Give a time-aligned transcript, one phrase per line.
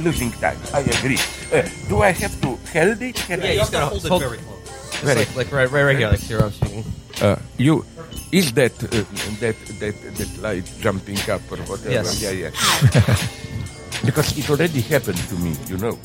[0.00, 0.56] I'm losing time.
[0.72, 1.18] I agree.
[1.52, 3.16] Uh, do I have to hold it?
[3.16, 5.00] Can Yeah, I- you just gotta hold it very close.
[5.04, 6.84] Very- like, like right, right, right here, like here I'm speaking.
[7.20, 7.84] Uh, you
[8.32, 9.04] is that uh,
[9.44, 11.90] that that that light jumping up or whatever?
[11.92, 12.22] Yes.
[12.22, 12.50] Yeah, yeah.
[14.08, 15.98] because it already happened to me, you know.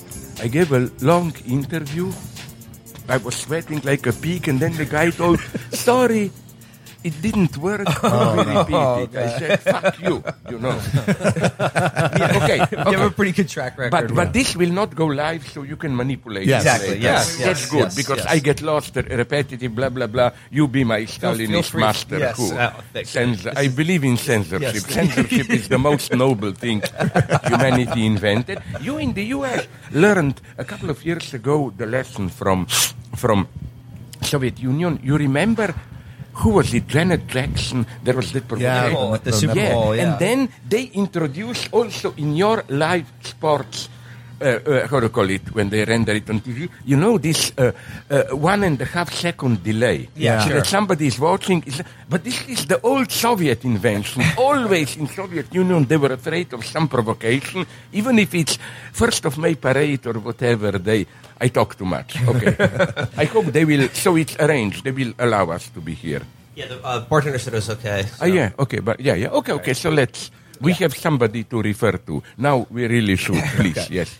[0.44, 2.12] I gave a long interview.
[3.08, 5.40] I was sweating like a pig, and then the guy told,
[5.72, 6.32] "Sorry,
[7.06, 7.88] it didn't work.
[8.06, 10.16] Oh, we repeat it." I said, "Fuck you,"
[10.50, 10.76] you know.
[12.16, 12.60] Yeah, okay,
[12.90, 13.92] You have a pretty good track record.
[13.92, 16.48] But but this will not go live, so you can manipulate.
[16.48, 16.64] Yes.
[16.66, 18.36] Exactly, yes, yes, that's good yes, because yes.
[18.36, 20.30] I get lost, repetitive, blah blah blah.
[20.50, 22.18] You be my Stalinist master.
[22.20, 22.72] yes, who uh,
[23.04, 23.52] censor.
[23.56, 24.84] I believe in censorship.
[24.96, 26.82] Censorship is the most noble thing
[27.44, 28.60] humanity invented.
[28.82, 29.68] You in the U.S.
[29.92, 32.66] learned a couple of years ago the lesson from
[33.16, 33.48] from
[34.22, 35.00] Soviet Union.
[35.04, 35.74] You remember.
[36.36, 36.88] Who was it?
[36.88, 37.86] Janet Jackson.
[38.04, 39.14] There was that Yeah, provocation.
[39.14, 40.04] at the Super Yeah, Bowl, yeah.
[40.04, 43.90] and then they introduce also in your live sports.
[44.42, 46.68] Uh, uh, how to call it when they render it on TV?
[46.84, 47.72] You know this uh,
[48.10, 50.10] uh, one and a half second delay.
[50.14, 50.58] Yeah, so sure.
[50.60, 51.64] that somebody is watching.
[51.66, 54.24] Is, but this is the old Soviet invention.
[54.38, 58.58] Always in Soviet Union they were afraid of some provocation, even if it's
[58.92, 60.72] first of May parade or whatever.
[60.74, 61.08] They
[61.42, 62.16] I talk too much.
[62.28, 62.56] Okay,
[63.18, 63.90] I hope they will.
[63.94, 64.84] So it's arranged.
[64.84, 66.22] They will allow us to be here.
[66.56, 68.06] yeah, the uh, bartender said it was okay.
[68.22, 69.74] Ah, yeah, okay, but yeah, yeah, okay, okay.
[69.74, 70.32] So let's.
[70.62, 72.24] We have somebody to refer to.
[72.38, 73.90] Now we really should, please.
[73.92, 74.16] Yes.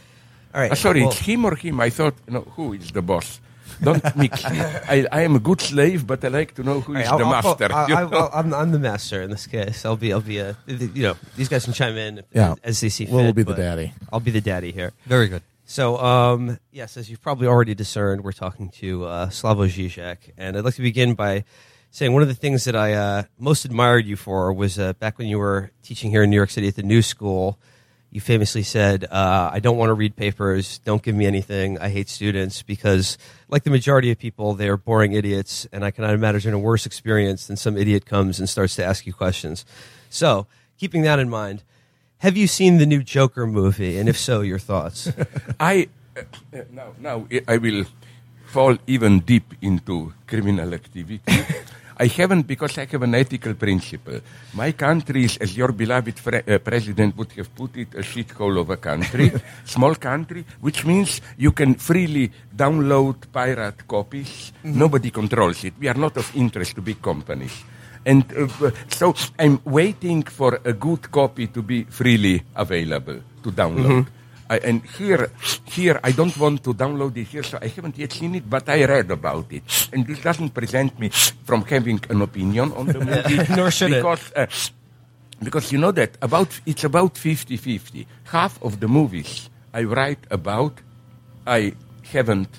[0.54, 0.72] All right.
[0.72, 1.80] Ah, sorry, well, it's him or him.
[1.80, 3.40] I thought, no, who is the boss?
[3.82, 4.60] Don't mix me.
[4.60, 7.24] I, I am a good slave, but I like to know who is all right,
[7.24, 7.70] the I'll- I'll- master.
[7.74, 8.28] I, you I, know?
[8.28, 9.86] I, am I'm the master in this case.
[9.86, 12.56] I'll be I'll be a you know these guys can chime in Yeah.
[12.64, 13.14] as they see fit.
[13.16, 13.94] Will will be the daddy.
[14.12, 14.92] I'll be the daddy here.
[15.08, 15.42] Very good.
[15.68, 20.56] So, um, yes, as you've probably already discerned, we're talking to uh, Slavoj Žižek, and
[20.56, 21.44] I'd like to begin by
[21.90, 25.18] saying one of the things that I uh, most admired you for was uh, back
[25.18, 27.58] when you were teaching here in New York City at the New School.
[28.12, 30.78] You famously said, uh, "I don't want to read papers.
[30.86, 31.80] Don't give me anything.
[31.80, 33.18] I hate students because,
[33.50, 36.86] like the majority of people, they are boring idiots, and I cannot imagine a worse
[36.86, 39.66] experience than some idiot comes and starts to ask you questions."
[40.12, 40.46] So,
[40.78, 41.64] keeping that in mind.
[42.20, 43.98] Have you seen the new Joker movie?
[43.98, 45.12] And if so, your thoughts?
[45.60, 45.88] I
[46.18, 46.22] uh,
[46.72, 47.86] now now I will
[48.46, 51.22] fall even deep into criminal activity.
[51.98, 54.20] I haven't because I have an ethical principle.
[54.54, 58.60] My country is, as your beloved fre- uh, president would have put it, a shithole
[58.60, 59.32] of a country,
[59.66, 64.52] small country, which means you can freely download pirate copies.
[64.64, 65.74] Nobody controls it.
[65.80, 67.64] We are not of interest to big companies.
[68.06, 74.08] And uh, so I'm waiting for a good copy to be freely available to download.
[74.48, 75.32] I, and here,
[75.66, 78.70] here I don't want to download it here, so I haven't yet seen it, but
[78.70, 79.64] I read about it.
[79.92, 81.10] And this doesn't prevent me
[81.46, 83.56] from having an opinion on the movie.
[83.56, 83.96] Nor should it.
[84.04, 84.46] because, Uh,
[85.44, 88.06] because you know that about it's about 50-50.
[88.26, 90.74] Half of the movies I write about,
[91.48, 91.74] I
[92.14, 92.50] haven't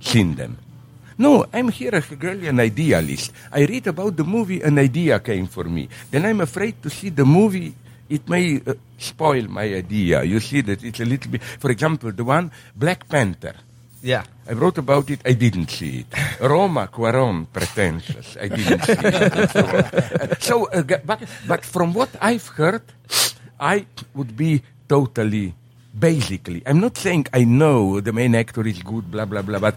[0.00, 0.56] seen them.
[1.18, 3.32] No, I'm here as a Hegelian idealist.
[3.50, 5.88] I read about the movie, an idea came for me.
[6.10, 7.74] Then I'm afraid to see the movie.
[8.08, 10.22] It may uh, spoil my idea.
[10.22, 11.42] You see that it's a little bit.
[11.42, 13.54] For example, the one Black Panther.
[14.02, 14.24] yeah.
[14.48, 15.20] I wrote about it.
[15.26, 16.06] I didn't see it.
[16.40, 18.36] Roma, Cuarón, pretentious.
[18.40, 20.42] I didn't see it.
[20.42, 22.82] So, uh, but, but from what I've heard,
[23.58, 25.52] I would be totally,
[25.98, 26.62] basically.
[26.64, 29.58] I'm not saying I know the main actor is good, blah blah blah.
[29.58, 29.74] But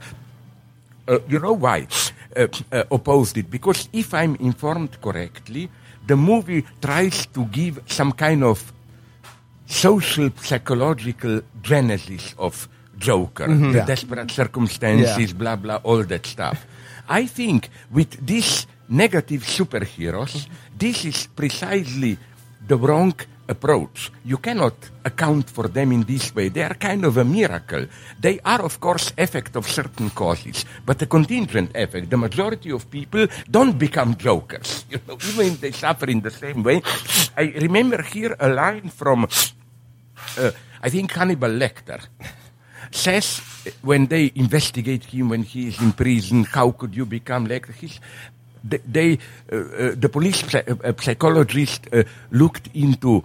[1.09, 1.87] uh, you know why?
[2.35, 5.67] Uh, uh, opposed it because if I'm informed correctly,
[6.05, 8.71] the movie tries to give some kind of
[9.65, 12.67] social psychological genesis of
[12.97, 13.85] Joker, the Yeah.
[13.85, 16.65] desperate circumstances, blah blah, all that stuff.
[17.07, 20.47] I think with these negative superheroes,
[20.77, 22.17] this is precisely
[22.67, 23.13] the wrong
[23.49, 24.11] approach.
[24.23, 26.49] You cannot account for them in this way.
[26.49, 27.87] They are kind of a miracle.
[28.19, 32.09] They are, of course, effect of certain causes, but a contingent effect.
[32.09, 36.31] The majority of people don't become jokers, you know, even if they suffer in the
[36.31, 36.81] same way.
[37.35, 39.27] I remember here a line from,
[40.37, 40.51] uh,
[40.81, 42.01] I think Hannibal Lecter
[42.91, 43.41] says
[43.81, 47.73] when they investigate him when he is in prison, how could you become Lecter?
[47.73, 47.99] He's,
[48.63, 49.17] they,
[49.51, 53.23] uh, uh, the police uh, psychologist uh, looked into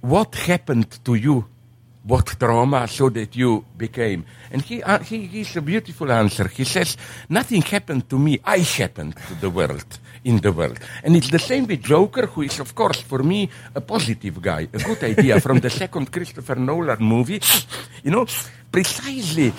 [0.00, 1.44] what happened to you,
[2.04, 4.24] what trauma, so that you became.
[4.50, 6.48] And he, uh, he gives a beautiful answer.
[6.48, 6.96] He says,
[7.28, 10.78] nothing happened to me, I happened to the world, in the world.
[11.02, 14.68] And it's the same with Joker, who is, of course, for me, a positive guy,
[14.72, 17.40] a good idea from the second Christopher Nolan movie.
[18.02, 18.24] You know,
[18.72, 19.52] precisely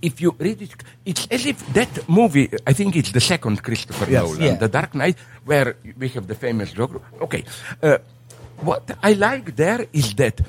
[0.00, 0.74] if you read it,
[1.04, 4.22] it's as if that movie, I think it's the second Christopher Yes.
[4.22, 4.54] Nolan, Yeah.
[4.56, 7.00] The Dark Knight, where we have the famous Joker.
[7.20, 7.44] Okay.
[7.82, 7.98] Uh,
[8.62, 10.40] what I like there is that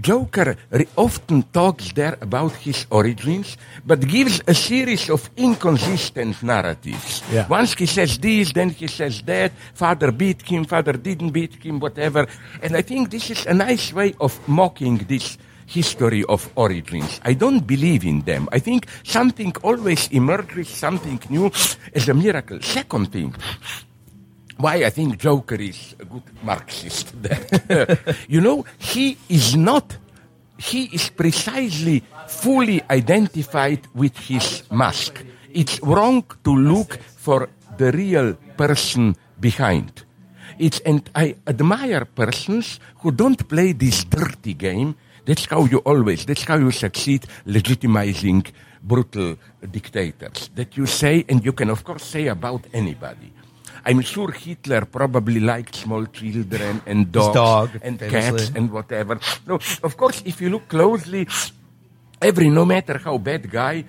[0.00, 0.56] Joker
[0.96, 7.22] often talks there about his origins, but gives a series of inconsistent narratives.
[7.32, 7.48] Yeah.
[7.48, 9.52] Once he says this, then he says that.
[9.74, 12.28] Father beat him, father didn't beat him, whatever.
[12.62, 15.36] And I think this is a nice way of mocking this
[15.66, 17.20] history of origins.
[17.24, 18.48] I don't believe in them.
[18.52, 21.50] I think something always emerges, something new
[21.92, 22.60] as a miracle.
[22.62, 23.34] Second thing,
[24.58, 27.14] why I think Joker is a good Marxist.
[28.28, 29.96] you know, he is not,
[30.58, 35.24] he is precisely fully identified with his mask.
[35.52, 40.04] It's wrong to look for the real person behind.
[40.58, 44.96] It's, and I admire persons who don't play this dirty game.
[45.24, 48.50] That's how you always, that's how you succeed legitimizing
[48.82, 49.36] brutal
[49.70, 50.50] dictators.
[50.56, 53.32] That you say, and you can of course say about anybody.
[53.88, 58.20] I'm sure Hitler probably liked small children and dogs dog, and famously.
[58.20, 59.18] cats and whatever.
[59.46, 61.26] No, of course, if you look closely,
[62.20, 63.84] every, no matter how bad guy,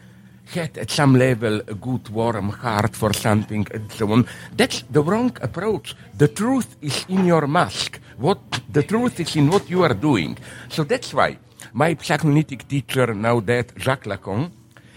[0.56, 4.26] had at some level a good warm heart for something and so on.
[4.56, 5.96] That's the wrong approach.
[6.18, 8.00] The truth is in your mask.
[8.18, 8.40] What
[8.72, 10.38] the truth is in what you are doing.
[10.70, 11.38] So that's why
[11.74, 14.52] my psychoanalytic teacher, now dead, Jacques Lacan,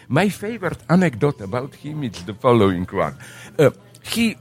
[0.09, 3.17] my favorite anecdote about him is the following one.
[3.59, 3.71] Uh,
[4.03, 4.37] he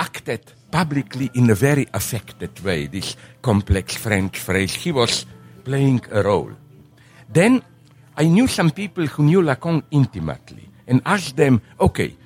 [0.00, 4.74] acted publicly in a very affected way, this complex French phrase.
[4.74, 5.26] He was
[5.62, 6.52] playing a role.
[7.28, 7.62] Then
[8.16, 12.16] I knew some people who knew Lacan intimately and asked them, okay,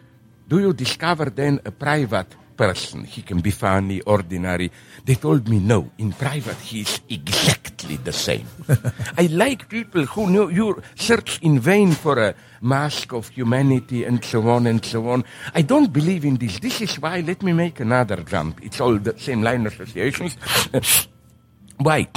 [0.49, 3.05] do you discover then a private person?
[3.05, 4.71] He can be funny, ordinary.
[5.05, 5.91] They told me no.
[5.99, 8.47] In private, he is exactly the same.
[9.19, 14.25] I like people who know you search in vain for a mask of humanity and
[14.25, 15.25] so on and so on.
[15.55, 16.59] I don't believe in this.
[16.61, 18.63] This is why, let me make another jump.
[18.63, 20.37] It's all the same line associations.
[21.79, 22.09] why?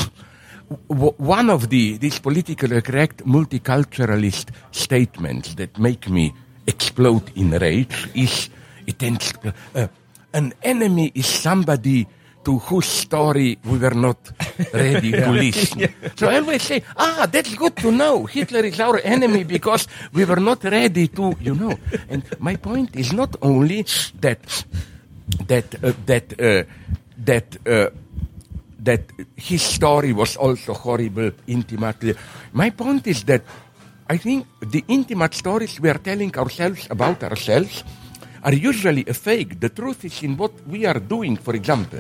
[0.90, 6.34] w- one of the these politically correct multiculturalist statements that make me
[6.68, 8.50] explode in rage is
[8.86, 9.88] it tends to, uh,
[10.34, 12.08] an enemy is somebody
[12.48, 14.32] to whose story we were not
[14.72, 15.94] ready to listen.
[16.16, 18.26] So I always say, ah, that's good to know.
[18.26, 21.76] Hitler is our enemy because we were not ready to, you know.
[22.08, 23.84] And my point is not only
[24.22, 24.40] that
[25.48, 26.64] that uh, that uh,
[27.18, 27.90] that uh,
[28.80, 29.04] that
[29.36, 32.16] his story was also horrible intimately.
[32.54, 33.44] My point is that
[34.10, 37.84] I think the intimate stories we are telling ourselves about ourselves
[38.44, 39.60] are usually a fake.
[39.60, 41.38] The truth is in what we are doing.
[41.38, 42.00] For example,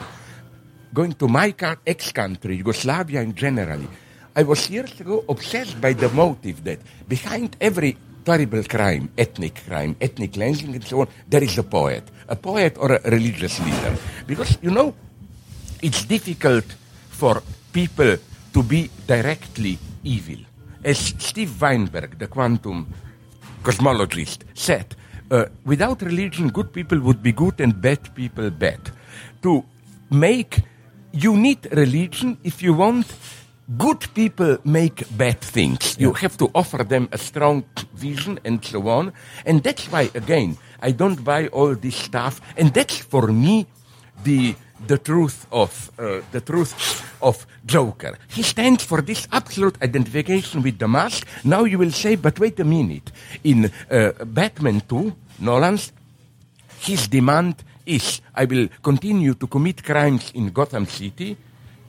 [0.93, 1.53] going to my
[1.85, 3.87] ex-country, Yugoslavia in generally,
[4.35, 9.95] I was years ago obsessed by the motive that behind every terrible crime, ethnic crime,
[10.01, 13.95] ethnic cleansing and so on, there is a poet, a poet or a religious leader.
[14.27, 14.93] Because, you know,
[15.81, 16.65] it's difficult
[17.09, 17.41] for
[17.71, 18.17] people
[18.53, 20.43] to be directly evil.
[20.83, 22.85] As Steve Weinberg, the quantum
[23.63, 24.95] cosmologist, said,
[25.31, 28.79] uh, without religion, good people would be good and bad people bad.
[29.43, 29.63] To
[30.09, 30.61] make,
[31.11, 33.13] you need religion if you want
[33.77, 35.97] good people make bad things.
[35.99, 39.13] You have to offer them a strong vision and so on.
[39.45, 42.39] And that's why, again, I don't buy all this stuff.
[42.55, 43.67] And that's for me
[44.23, 44.55] the
[44.85, 48.17] the truth of uh, the truth of Joker.
[48.29, 51.27] He stands for this absolute identification with the mask.
[51.43, 53.11] Now you will say, but wait a minute.
[53.43, 55.91] In uh, Batman 2, Nolan's,
[56.79, 61.35] his demand is, I will continue to commit crimes in Gotham City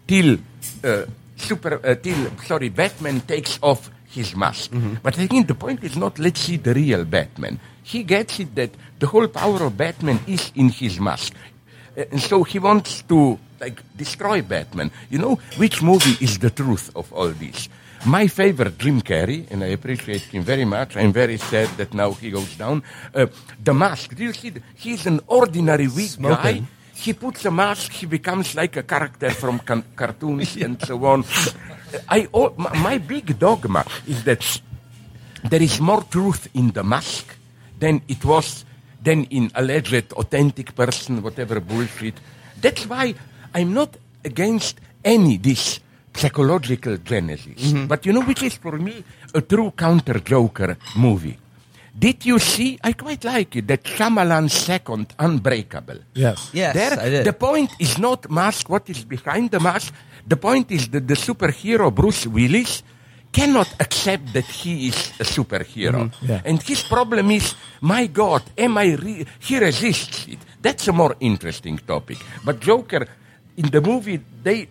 [0.06, 0.38] till
[0.84, 1.04] uh,
[1.36, 4.72] super uh, till sorry Batman takes off his mask.
[5.02, 7.60] But I think the point is not let's see the real Batman.
[7.82, 11.34] He gets it that the whole power of Batman is in his mask.
[11.96, 14.90] Uh, and so he wants to like destroy Batman.
[15.10, 17.68] You know which movie is the truth of all this?
[18.06, 20.96] My favorite, Jim Carrey, and I appreciate him very much.
[20.96, 22.82] I'm very sad that now he goes down.
[23.12, 23.26] Uh,
[23.62, 24.14] the Mask.
[24.14, 24.50] Do you see?
[24.50, 26.62] The, he's an ordinary weak guy.
[26.94, 27.92] He puts a mask.
[27.92, 31.24] He becomes like a character from can- cartoons and so on.
[32.08, 34.60] I, oh, my, my big dogma is that
[35.44, 37.36] there is more truth in the mask
[37.78, 38.64] than it was
[39.00, 42.14] than in alleged authentic person, whatever bullshit.
[42.60, 43.14] That's why
[43.54, 45.80] I'm not against any this
[46.14, 47.72] psychological genesis.
[47.72, 47.86] Mm-hmm.
[47.86, 51.38] But you know which is for me a true counter Joker movie?
[51.98, 52.78] Did you see?
[52.82, 53.66] I quite like it.
[53.66, 55.98] That Shyamalan's second, Unbreakable.
[56.14, 56.50] Yes.
[56.52, 57.24] Yes, There, I did.
[57.24, 59.92] the point is not mask, what is behind the mask.
[60.26, 62.82] The point is that the superhero Bruce Willis
[63.32, 66.06] cannot accept that he is a superhero.
[66.08, 66.26] Mm-hmm.
[66.26, 66.42] Yeah.
[66.44, 69.26] And his problem is, my God, am I re-?
[69.40, 70.38] he resists it.
[70.62, 72.18] That's a more interesting topic.
[72.44, 73.08] But Joker,
[73.58, 74.68] in the movie they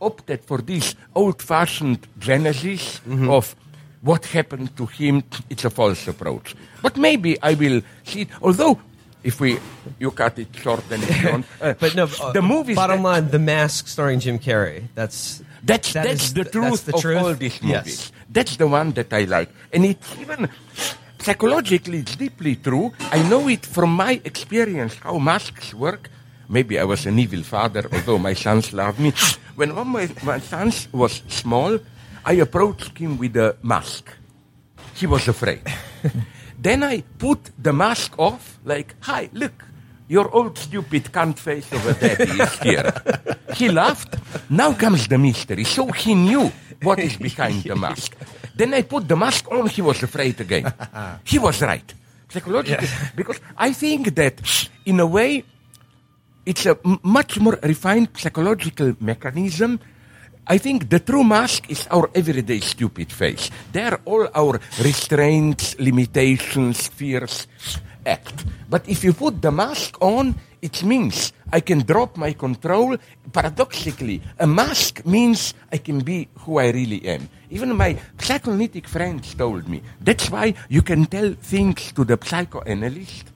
[0.00, 3.54] opted for this old-fashioned genesis of
[4.00, 5.22] what happened to him.
[5.48, 6.56] It's a false approach.
[6.82, 8.28] But maybe I will see it.
[8.42, 8.80] Although,
[9.22, 9.60] if we
[10.02, 11.44] you cut it short, then it's gone.
[11.60, 12.74] Uh, But no, uh, the movies.
[12.74, 14.88] Bottom line, The Mask, starring Jim Carrey.
[14.98, 17.22] That's That's that that's the th- truth that's the of truth?
[17.22, 18.10] all these movies.
[18.10, 18.12] Yes.
[18.28, 20.48] That's the one that I like, and it's even
[21.20, 22.90] psychologically it's deeply true.
[23.12, 26.10] I know it from my experience how masks work.
[26.48, 29.12] Maybe I was an evil father, although my sons love me.
[29.54, 31.78] When one of my, my sons was small,
[32.24, 34.10] I approached him with a mask.
[34.94, 35.62] He was afraid.
[36.58, 39.64] then I put the mask off, like, hi, look,
[40.08, 42.92] your old stupid cunt face of a daddy is here.
[43.54, 44.16] he laughed.
[44.50, 45.64] Now comes the mystery.
[45.64, 48.16] So he knew what is behind the mask.
[48.54, 50.72] Then I put the mask on, he was afraid again.
[51.24, 51.94] he was right.
[52.28, 55.44] Psychologically, because I think that in a way,
[56.44, 59.78] it's a m- much more refined psychological mechanism.
[60.46, 63.50] I think the true mask is our everyday stupid face.
[63.72, 67.46] There all our restraints, limitations, fears
[68.04, 68.44] act.
[68.68, 72.96] But if you put the mask on, it means I can drop my control.
[73.32, 77.28] Paradoxically, a mask means I can be who I really am.
[77.50, 83.31] Even my psychoanalytic friends told me that's why you can tell things to the psychoanalyst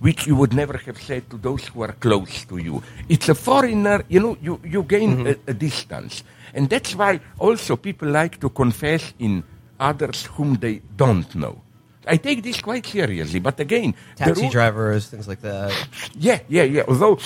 [0.00, 2.82] which you would never have said to those who are close to you.
[3.08, 5.48] It's a foreigner, you know, you, you gain mm-hmm.
[5.48, 6.22] a, a distance.
[6.52, 9.42] And that's why also people like to confess in
[9.80, 11.60] others whom they don't know.
[12.06, 15.72] I take this quite seriously, but again, taxi drivers, things like that.
[16.18, 16.82] yeah, yeah, yeah.
[16.86, 17.18] Although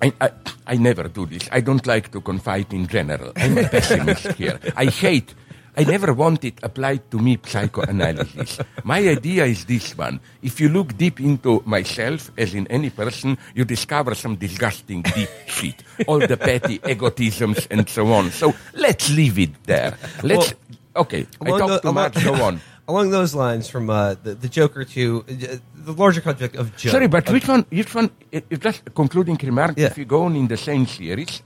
[0.00, 0.30] I, I,
[0.66, 1.48] I never do this.
[1.52, 3.32] I don't like to confide in general.
[3.36, 4.58] I'm a pessimist here.
[4.76, 5.34] I hate.
[5.80, 8.58] I never want it applied to me psychoanalysis.
[8.84, 10.18] My idea is this one.
[10.42, 15.30] If you look deep into myself, as in any person, you discover some disgusting deep
[15.46, 15.82] shit.
[16.08, 18.30] All the petty egotisms and so on.
[18.32, 19.96] So let's leave it there.
[20.22, 20.54] Let's.
[20.96, 22.24] okay, I talk the- too much.
[22.24, 22.60] Go on.
[22.88, 26.92] Along those lines, from uh, the, the Joker to uh, the larger concept of Joke.
[26.92, 27.66] Sorry, but which one?
[27.70, 28.10] Which one?
[28.32, 29.74] i- i- Just a concluding remark.
[29.76, 29.88] Yeah.
[29.88, 31.42] If you go on in the same series,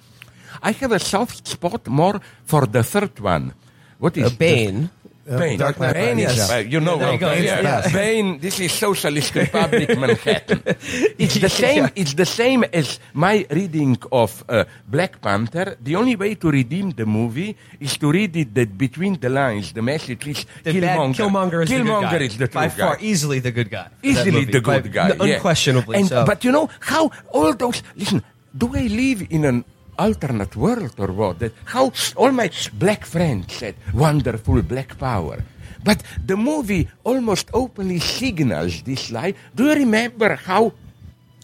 [0.63, 3.53] I have a soft spot more for the third one.
[4.03, 4.91] What is uh, Bane.
[5.25, 5.55] the- Bane.
[5.57, 6.51] Dark Knight Bane is, Rises.
[6.51, 7.19] uh, you know, There you.
[7.23, 7.93] Bane, Yeah, yeah.
[7.95, 8.39] Bane.
[8.43, 10.63] This is Socialist Republic Manhattan.
[11.15, 11.87] It's the same.
[11.95, 15.79] It's the same as my reading of uh, Black Panther.
[15.79, 19.71] The only way to redeem the movie is to read it that between the lines,
[19.73, 21.23] the message is The bad Killmonger.
[21.23, 22.19] Killmonger is the good guy.
[22.27, 23.87] is the true by guy far, easily the good guy.
[24.03, 24.53] easily movie.
[24.53, 25.35] the By- good guy, yeah.
[25.39, 25.99] unquestionably.
[26.03, 26.27] And, so.
[26.27, 28.27] But you know how all those listen.
[28.59, 29.65] Do I live in an
[30.03, 31.39] alternate world or what?
[31.39, 35.39] That how all my black friends said wonderful black power.
[35.85, 39.35] But the movie almost openly signals this lie.
[39.55, 40.73] Do you remember how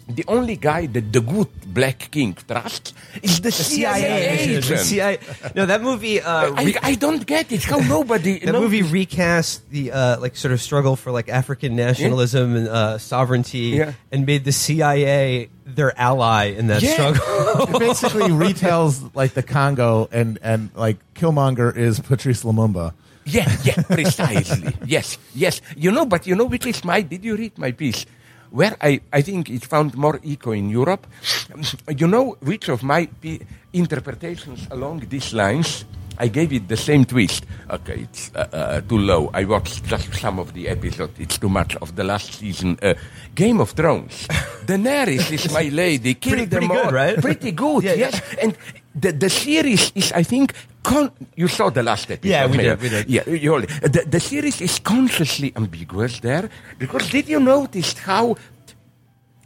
[0.09, 4.65] the only guy that the good black king trusts is the, CIA, agent?
[4.65, 5.19] The CIA
[5.55, 6.19] No, that movie.
[6.21, 7.63] Uh, I, re- I don't get it.
[7.63, 8.39] How nobody.
[8.43, 12.67] that no- movie recast the uh, like sort of struggle for like African nationalism and
[12.67, 13.93] uh, sovereignty, Yeah.
[14.11, 16.93] and made the CIA their ally in that Yeah.
[16.93, 17.21] struggle.
[17.75, 22.93] It basically retells like the Congo and and like Killmonger is Patrice Lumumba.
[23.25, 24.73] Yeah, yeah, precisely.
[24.85, 25.61] yes, yes.
[25.77, 27.01] You know, but you know which is my.
[27.01, 28.05] Did you read my piece?
[28.51, 31.05] Where I, I think it found more echo in Europe.
[31.95, 33.41] You know which of my p-
[33.73, 35.85] interpretations along these lines?
[36.21, 37.45] I gave it the same twist.
[37.69, 39.29] Okay, it's uh, uh, too low.
[39.33, 41.17] I watched just some of the episodes.
[41.17, 42.77] It's too much of the last season.
[42.81, 42.93] Uh,
[43.35, 44.27] Game of Thrones.
[44.65, 46.15] Daenerys is my lady.
[46.15, 46.91] Kill Pretty- them pretty good, all.
[46.91, 47.17] right?
[47.21, 47.83] Pretty good.
[47.87, 48.09] Yeah, yeah.
[48.11, 48.21] yes.
[48.43, 48.57] And
[48.95, 50.53] the, the series is, I think,
[50.83, 52.29] con- you saw the last episode.
[52.29, 52.69] Yeah, we maybe.
[52.69, 53.09] did, we did.
[53.09, 58.35] Yeah, you only- the, the series is consciously ambiguous there because did you notice how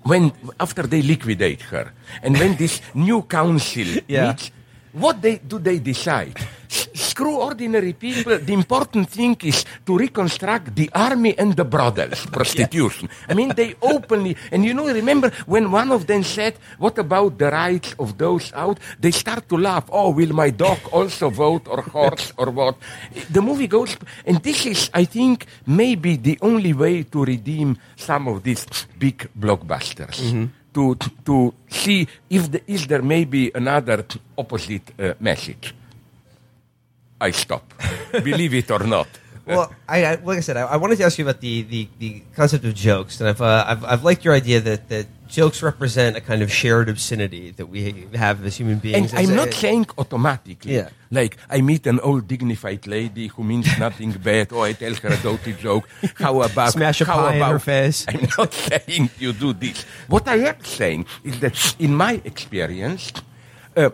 [0.04, 4.28] when after they liquidate her and when this new council Yeah.
[4.28, 4.52] meets,
[4.94, 6.38] what they do they decide?
[6.70, 8.40] Screw ordinary people.
[8.40, 13.10] The important thing is to reconstruct the army and the brothels, prostitution.
[13.30, 17.38] I mean, they openly and you know, remember when one of them said, "What about
[17.38, 19.86] the rights of those out?" They start to laugh.
[19.92, 22.78] Oh, will my dog also vote or horse or what?
[23.30, 28.28] The movie goes, and this is, I think, maybe the only way to redeem some
[28.28, 28.66] of these
[28.98, 30.63] big blockbusters mm-hmm.
[30.74, 34.06] To to see if the, is there maybe another
[34.38, 35.74] opposite uh, message.
[37.22, 37.74] I stop.
[38.12, 39.08] Believe it or not.
[39.46, 41.88] well, I, I like I said, I, I wanted to ask you about the, the,
[42.00, 45.64] the concept of jokes, and I've, uh, I've I've liked your idea that, that jokes
[45.64, 49.14] represent a kind of shared obscenity that we have as human And beings.
[49.14, 50.76] As I'm a- not saying automatically.
[50.76, 50.90] Yeah.
[51.12, 54.52] Like I meet an old dignified lady who means nothing bad.
[54.52, 55.88] or I tell her a dirty joke.
[56.16, 58.06] How about Smash a how pie in her face.
[58.10, 59.84] I'm not saying you do this.
[60.08, 63.12] What I am saying is that in my experience,
[63.76, 63.90] uh,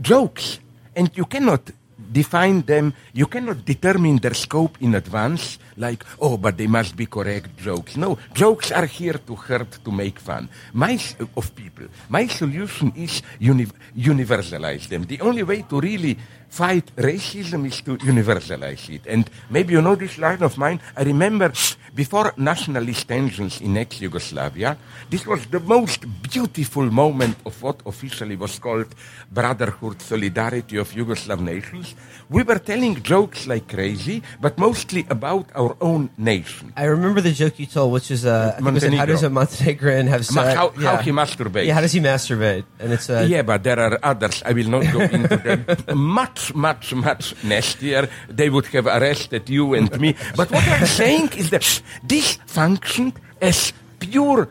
[0.00, 0.58] jokes,
[0.96, 1.70] and you cannot
[2.14, 7.06] define them, you cannot determine their scope in advance, like, oh, but they must be
[7.06, 7.96] correct jokes.
[7.96, 10.48] No, jokes are here to hurt, to make fun.
[10.72, 10.94] My,
[11.36, 11.86] of people.
[12.08, 13.66] My solution is uni-
[13.98, 15.02] universalize them.
[15.04, 16.16] The only way to really
[16.48, 19.02] fight racism is to universalize it.
[19.06, 20.80] And maybe you know this line of mine.
[20.96, 21.50] I remember
[21.94, 24.76] before nationalist tensions in ex-Yugoslavia,
[25.08, 28.94] this was the most beautiful moment of what officially was called
[29.30, 31.94] brotherhood, solidarity of Yugoslav nations.
[32.28, 36.72] We were telling jokes like crazy, but mostly about our own nation.
[36.76, 40.26] I remember the joke you told, which is, uh, it how does a Montenegrin have
[40.26, 40.54] sex?
[40.54, 40.96] how, yeah.
[40.96, 41.66] how he masturbates.
[41.66, 42.64] Yeah, how does he masturbate?
[42.80, 44.42] And it's uh, yeah, but there are others.
[44.44, 45.64] I will not go into them.
[45.96, 48.08] much, much, much nastier.
[48.28, 50.16] They would have arrested you and me.
[50.34, 51.62] But what I'm saying is that
[52.02, 54.48] this functioned as pure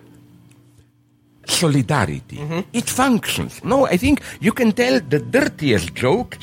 [1.46, 2.38] solidarity.
[2.38, 2.60] Mm-hmm.
[2.74, 3.64] It functions.
[3.64, 6.38] No, I think you can tell the dirtiest joke,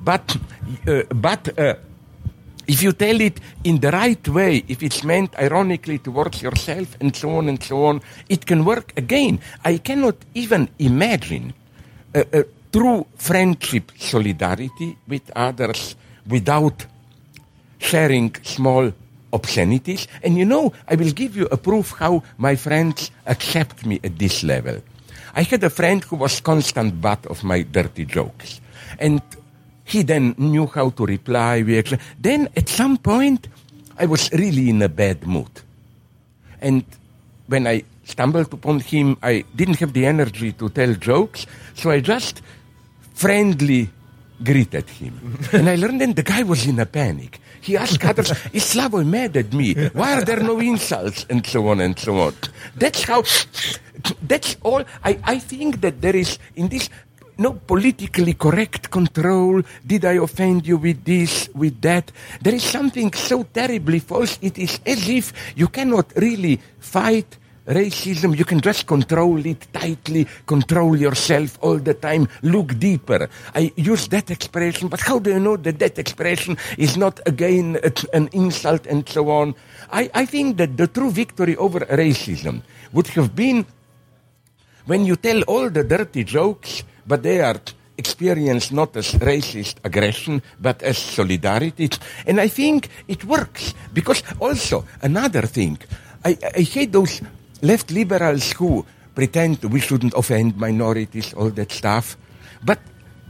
[0.00, 0.36] but
[0.86, 1.58] uh, but.
[1.58, 1.74] Uh,
[2.66, 7.14] if you tell it in the right way, if it's meant ironically towards yourself and
[7.14, 9.38] so on and so on, it can work again.
[9.64, 11.52] I cannot even imagine
[12.14, 15.94] a, a true friendship solidarity with others
[16.26, 16.86] without
[17.78, 18.92] sharing small
[19.34, 20.08] obscenities.
[20.22, 24.18] And you know, I will give you a proof how my friends accept me at
[24.18, 24.80] this level.
[25.34, 28.60] I had a friend who was constant butt of my dirty jokes.
[28.98, 29.20] And
[29.84, 31.62] he then knew how to reply.
[32.18, 33.48] Then at some point,
[33.98, 35.50] I was really in a bad mood.
[36.60, 36.84] And
[37.46, 42.00] when I stumbled upon him, I didn't have the energy to tell jokes, so I
[42.00, 42.42] just
[43.14, 43.90] friendly
[44.42, 45.38] greeted him.
[45.52, 47.40] and I learned then the guy was in a panic.
[47.60, 49.74] He asked others, is Slavoj mad at me?
[49.74, 51.26] Why are there no insults?
[51.30, 52.34] And so on and so on.
[52.76, 53.22] That's how,
[54.22, 54.84] that's all.
[55.04, 56.90] I, I think that there is, in this,
[57.38, 59.62] no politically correct control.
[59.86, 62.12] Did I offend you with this, with that?
[62.42, 64.38] There is something so terribly false.
[64.42, 68.36] It is as if you cannot really fight racism.
[68.36, 73.28] You can just control it tightly, control yourself all the time, look deeper.
[73.54, 77.78] I use that expression, but how do you know that that expression is not again
[78.12, 79.54] an insult and so on?
[79.90, 83.66] I, I think that the true victory over racism would have been
[84.86, 87.60] when you tell all the dirty jokes but they are
[87.96, 91.90] experienced not as racist aggression, but as solidarity.
[92.26, 95.78] And I think it works because also another thing,
[96.24, 97.20] I, I hate those
[97.62, 102.16] left liberals who pretend we shouldn't offend minorities, all that stuff.
[102.64, 102.78] But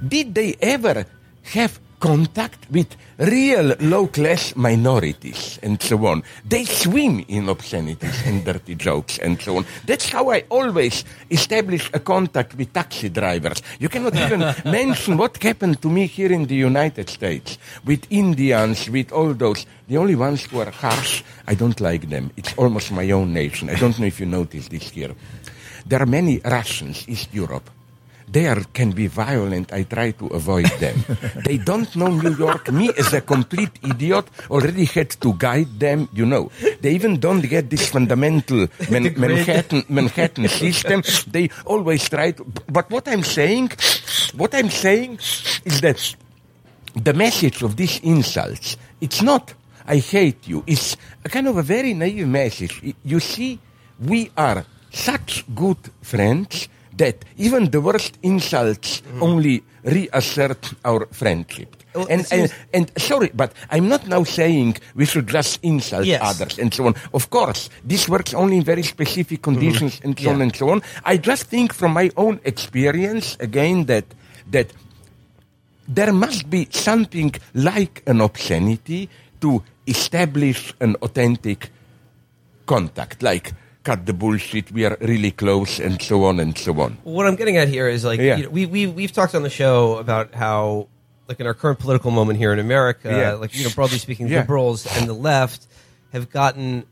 [0.06, 1.06] did they ever
[1.54, 6.22] have contact with real low class minorities and so on.
[6.44, 9.64] They swim in obscenities and dirty jokes and so on.
[9.86, 13.62] That's how I always establish a contact with taxi drivers.
[13.78, 14.40] You cannot even
[14.70, 19.64] mention what happened to me here in the United States with Indians, with all those.
[19.88, 22.30] The only ones who are harsh, I don't like them.
[22.36, 23.70] It's almost my own nation.
[23.70, 25.14] I don't know if you noticed this here.
[25.86, 27.70] There are many Russians, East Europe
[28.28, 29.72] there can be violent.
[29.72, 31.04] I try to avoid them.
[31.44, 32.72] they don't know New York.
[32.72, 36.08] Me, as a complete idiot, already had to guide them.
[36.12, 41.02] You know, they even don't get this fundamental Man- Manhattan Manhattan system.
[41.30, 42.44] They always try to.
[42.68, 43.72] But what I'm saying,
[44.37, 45.18] what I'm saying,
[45.64, 46.00] is that
[46.94, 49.54] the message of these insults, it's not
[49.87, 52.82] "I hate you." It's a kind of a very naive message.
[53.04, 53.58] You see,
[54.00, 59.22] we are such good friends that even the worst insults mm.
[59.22, 61.76] only reassert our friendship.
[61.94, 66.20] Well, and, and, and, sorry, but I'm not now saying we should just insult yes.
[66.22, 66.94] others and so on.
[67.12, 69.54] Of course, this works only in very specific mm-hmm.
[69.54, 70.09] conditions mm-hmm.
[70.09, 70.33] and so yeah.
[70.33, 70.83] on and so on.
[71.04, 74.07] I just think from my own experience, again, that,
[74.50, 74.72] that
[75.87, 79.09] there must be something like an obscenity
[79.40, 81.70] to establish an authentic
[82.66, 83.22] contact.
[83.22, 83.52] Like,
[83.84, 84.72] cut the bullshit.
[84.72, 86.98] We are really close, and so on and so on.
[87.04, 88.36] What I'm getting at here is like yeah.
[88.36, 90.88] you know, we we we've talked on the show about how
[91.28, 93.32] like in our current political moment here in America, yeah.
[93.34, 94.40] like you know broadly speaking, yeah.
[94.40, 95.66] liberals and the left
[96.12, 96.84] have gotten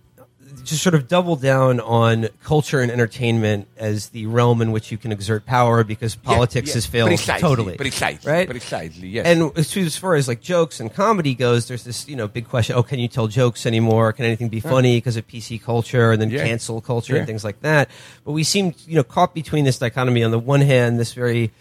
[0.65, 4.99] just sort of double down on culture and entertainment as the realm in which you
[4.99, 6.75] can exert power because politics yeah, yeah.
[6.75, 7.77] has failed precisely, totally.
[7.77, 8.47] Precisely, right?
[8.47, 9.27] But precisely, yes.
[9.27, 12.77] And as far as like jokes and comedy goes, there's this you know big question:
[12.77, 14.13] Oh, can you tell jokes anymore?
[14.13, 16.45] Can anything be funny because of PC culture and then yeah.
[16.45, 17.89] cancel culture and things like that?
[18.25, 20.25] But we seem you know caught between this dichotomy.
[20.25, 21.53] On the one hand, this very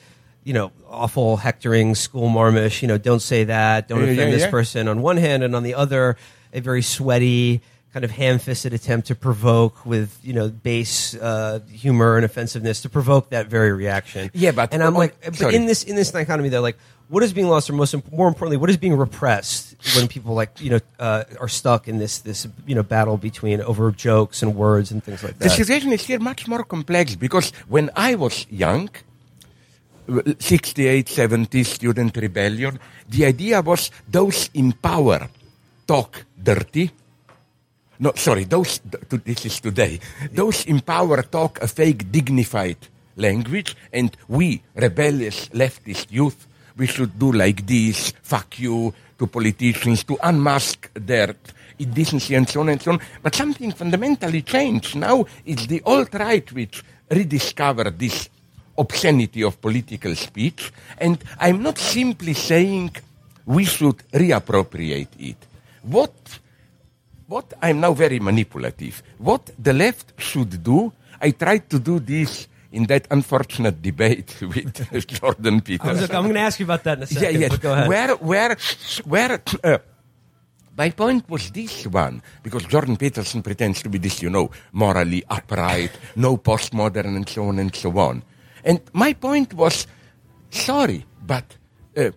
[0.44, 4.88] you know, awful hectoring, school marmish, you know, don't say that, don't offend this person
[4.88, 6.18] on one hand, and on the other,
[6.54, 7.62] a very sweaty,
[7.94, 12.90] kind of ham-fisted attempt to provoke with you know base uh, humor and offensiveness to
[12.90, 14.32] provoke that very reaction.
[14.34, 16.78] Yeah, but- and I'm oh, like, but in this in this dichotomy, though, like,
[17.10, 20.62] what is being lost, or most more importantly, what is being repressed when people like
[20.62, 24.56] you know uh, are stuck in this this you know battle between over jokes and
[24.56, 25.44] words and things like that.
[25.44, 28.90] The situation is here much more complex because when I was young,
[30.40, 35.30] 68, 70 student rebellion, the idea was those in power
[35.86, 36.92] talk dirty.
[38.02, 40.00] No, sorry, those, th- this is today.
[40.34, 42.78] Those in power talk a fake dignified
[43.16, 50.04] language and we, rebellious leftist youth, we should do like this, fuck you to politicians,
[50.06, 51.36] to unmask their
[51.78, 53.00] indecency and so on and so on.
[53.22, 54.96] But something fundamentally changed.
[54.96, 58.30] Now it's the alt-right which rediscovered this
[58.80, 60.74] obscenity of political speech.
[60.98, 62.96] And I'm not simply saying
[63.46, 65.38] we should reappropriate it.
[65.84, 66.40] What
[67.32, 69.02] what I'm now very manipulative.
[69.18, 70.92] What the left should do,
[71.22, 76.16] I tried to do this in that unfortunate debate with Jordan Peterson.
[76.16, 77.42] I'm going to ask you about that in a Yeah, second.
[77.42, 77.50] yes.
[77.52, 77.88] but go ahead.
[77.88, 78.58] Where, where,
[79.06, 79.42] where?
[79.64, 79.78] Uh,
[80.78, 85.24] my point was this one because Jordan Peterson pretends to be this, you know, morally
[85.30, 88.24] upright, no postmodern, and so on and so on.
[88.64, 89.86] And my point was,
[90.50, 91.46] sorry, but
[91.98, 92.12] uh,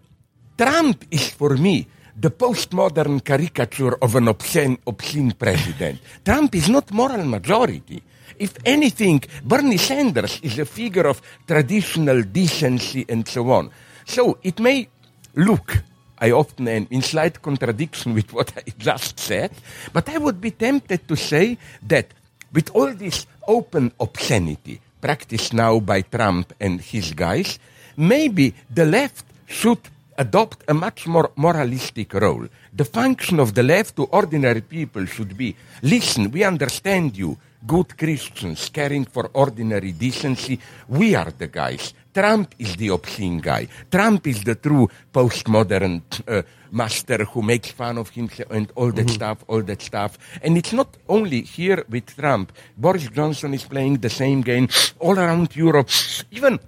[0.57, 5.99] Trump is for me the postmodern caricature of an obscene, obscene president.
[6.25, 8.03] Trump is not moral majority.
[8.39, 13.71] If anything, Bernie Sanders is a figure of traditional decency and so on.
[14.07, 14.89] So it may
[15.35, 15.83] look,
[16.19, 19.53] I often am in slight contradiction with what I just said,
[19.93, 22.09] but I would be tempted to say that
[22.53, 27.59] with all this open obscenity practiced now by Trump and his guys,
[27.97, 29.81] maybe the left should
[30.17, 32.47] adopt a much more moralistic role.
[32.73, 37.97] The function of the left to ordinary people should be listen, we understand you, good
[37.97, 40.59] Christians caring for ordinary decency.
[40.89, 41.95] We are the guys.
[42.13, 43.67] Trump is the obscene guy.
[43.91, 49.11] Trump is the true postmodern uh, master who makes fun of himself and all that
[49.11, 50.19] stuff, all that stuff.
[50.43, 52.53] And it's not only here with Trump.
[52.77, 54.69] Boris Johnson is playing the same game
[55.01, 55.89] all around Europe.
[56.31, 56.61] Even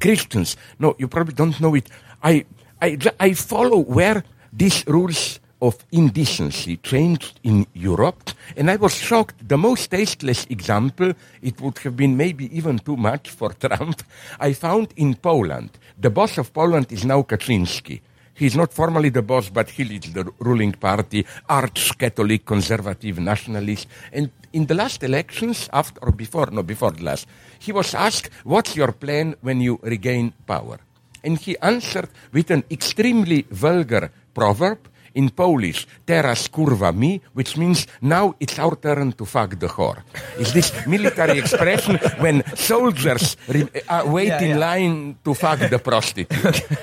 [0.00, 0.56] Christians.
[0.78, 1.88] No, you probably don't know it.
[2.22, 2.44] I,
[2.82, 9.48] I, I follow where these rules of indecency changed in Europe, and I was shocked.
[9.48, 14.02] The most tasteless example, it would have been maybe even too much for Trump,
[14.40, 15.70] I found in Poland.
[15.96, 18.00] The boss of Poland is now Kaczynski.
[18.34, 23.86] He's not formally the boss, but he leads the ruling party, arch Catholic, conservative, nationalist.
[24.12, 27.28] And in the last elections, after or before, no, before the last,
[27.60, 30.80] he was asked, What's your plan when you regain power?
[31.24, 34.78] And he answered with an extremely vulgar proverb
[35.14, 40.02] in Polish, teraz kurwa my, which means now it's our turn to fuck the whore.
[40.38, 44.56] Is this military expression when soldiers re- uh, wait Yeah, in yeah.
[44.56, 46.32] line to fuck the prostitute?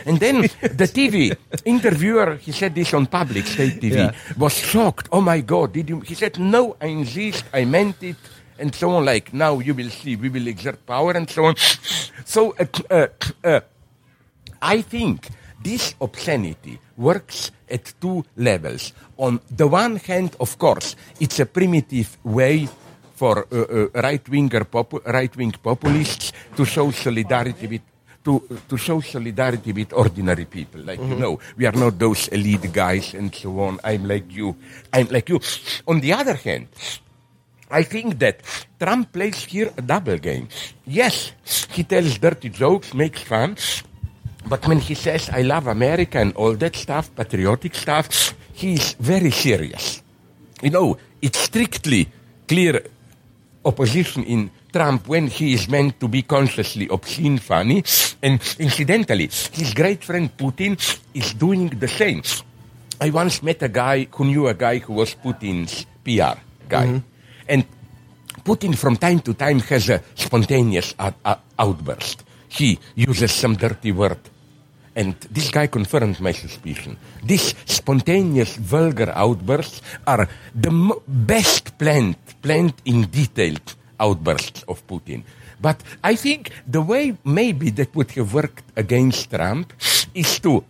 [0.06, 4.12] and then the TV interviewer, he said this on public state TV, Yeah.
[4.38, 5.10] was shocked.
[5.12, 6.00] Oh my God, did you?
[6.02, 8.18] He said, no, I insist, I meant it.
[8.60, 11.56] And so on, like, now you will see, we will exert power and so on.
[12.26, 13.08] So, uh, uh,
[13.44, 13.60] uh,
[14.62, 15.30] I think
[15.62, 18.94] this obscenity works at two levels.
[19.18, 22.68] On the one hand, of course, it's a primitive way
[23.16, 27.82] for uh, uh, right-winger popu- right-wing populists to show solidarity with
[28.24, 30.82] to, to show solidarity with ordinary people.
[30.82, 33.80] Like, you know, we are not those elite guys and so on.
[33.84, 34.56] I'm like you.
[34.92, 35.40] I'm like you.
[35.88, 36.68] On the other hand,
[37.72, 38.42] I think that
[38.80, 40.50] Trump plays here a double game.
[40.86, 41.32] Yes,
[41.72, 43.56] he tells dirty jokes, makes fun,
[44.48, 49.32] but when he says, I love America and all that stuff, patriotic stuff, he's very
[49.32, 50.02] serious.
[50.62, 52.10] You know, it's strictly
[52.48, 52.84] clear
[53.66, 57.84] opposition in Trump when he is meant to be consciously obscene funny.
[58.22, 60.78] And incidentally, his great friend Putin
[61.14, 62.22] is doing the same.
[63.02, 66.86] I once met a guy who knew a guy who was Putin's PR guy.
[66.86, 66.98] Mm-hmm.
[67.48, 67.66] And
[68.44, 72.24] Putin from time to time has a spontaneous out- out- outburst.
[72.50, 74.20] He uses some dirty word.
[74.96, 76.98] And this guy confirmed my suspicion.
[77.24, 85.24] These spontaneous, vulgar outbursts are the mo- best planned, planned in detailed outbursts of Putin.
[85.62, 89.74] But I think the way maybe that would have worked against Trump
[90.14, 90.64] is to,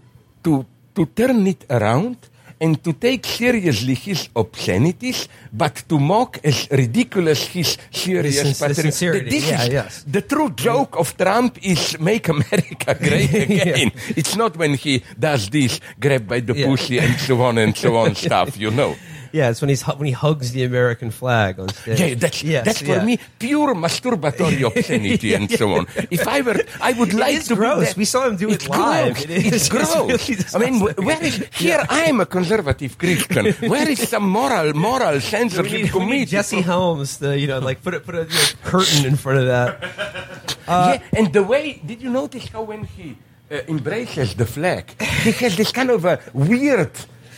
[0.44, 0.65] to,
[0.96, 2.18] to turn it around
[2.62, 9.30] and to take seriously his obscenities, but to mock as ridiculous his serious the sincerity,
[9.30, 10.04] This yeah, is- yes.
[10.08, 13.91] the true joke of Trump is make America great again.
[14.15, 16.67] It's not when he does this grab by the Yeah.
[16.67, 18.95] pussy and so on and so on stuff, you know.
[19.32, 22.00] Yeah, it's when he's when he hugs the American flag on stage.
[22.00, 23.04] Yeah, that's, Yes, that's for yeah.
[23.06, 25.88] me pure masturbatory obscenity and so on.
[26.10, 27.96] If I were, I would like to be gross.
[27.96, 29.13] We saw him do it it's live.
[29.15, 29.24] Gross.
[29.26, 29.96] It is- It's gross.
[29.96, 31.84] really I mean, where is here?
[31.89, 33.54] I am a conservative Christian.
[33.70, 37.82] Where is some moral, moral We need, we need Jesse Helms to, you know, like
[37.84, 40.58] put a, put a you know, curtain in front of that.
[40.68, 43.18] yeah, and the way, did you notice how when he
[43.52, 46.92] uh, embraces the flag, he has this kind of a weird,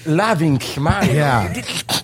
[0.05, 1.05] loving smile.
[1.09, 1.53] Yeah.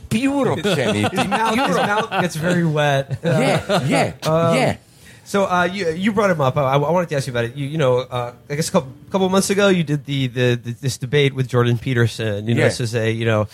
[0.10, 1.01] Pure obscenity.
[1.15, 3.19] His mouth, his mouth gets very wet.
[3.23, 4.77] yeah, yeah, Um, yeah.
[5.25, 6.55] So uh, you you brought him up.
[6.55, 7.55] I, I wanted to ask you about it.
[7.55, 10.55] You you know, uh, I guess a couple, couple months ago you did the, the,
[10.55, 12.47] the this debate with Jordan Peterson.
[12.47, 12.67] You know, Yeah.
[12.69, 13.47] this is a you know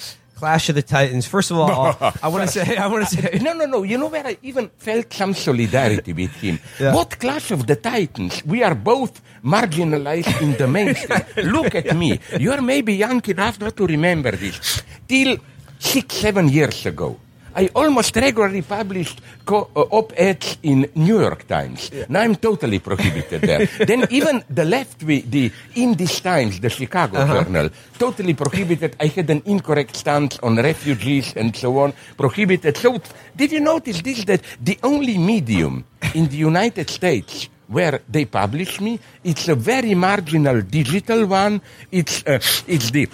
[0.43, 1.25] clash of the titans.
[1.25, 3.79] First of all, uh, I want to say I want to say No, no, no.
[3.84, 6.60] You know where I even felt some solidarity with him?
[6.79, 6.93] Yeah.
[6.93, 8.43] What class of the Titans?
[8.45, 11.23] We are both marginalized in the mainstream.
[11.56, 12.19] Look at me.
[12.38, 14.84] You are maybe young enough not to remember this.
[15.08, 15.38] Till
[15.79, 17.17] six, seven years ago,
[17.56, 21.92] I almost regularly published co- uh, op-eds in New York Times.
[22.10, 23.66] Now I'm totally prohibited there.
[23.86, 28.96] then even the left, we, the In These Times, the Chicago Journal, totally prohibited.
[29.00, 32.78] I had an incorrect stance on refugees and so on, prohibited.
[32.78, 33.00] So
[33.36, 38.82] did you notice this, that the only medium in the United States where they publish
[38.82, 41.62] me, it's a very marginal digital one.
[41.92, 43.10] It's, uh, it's the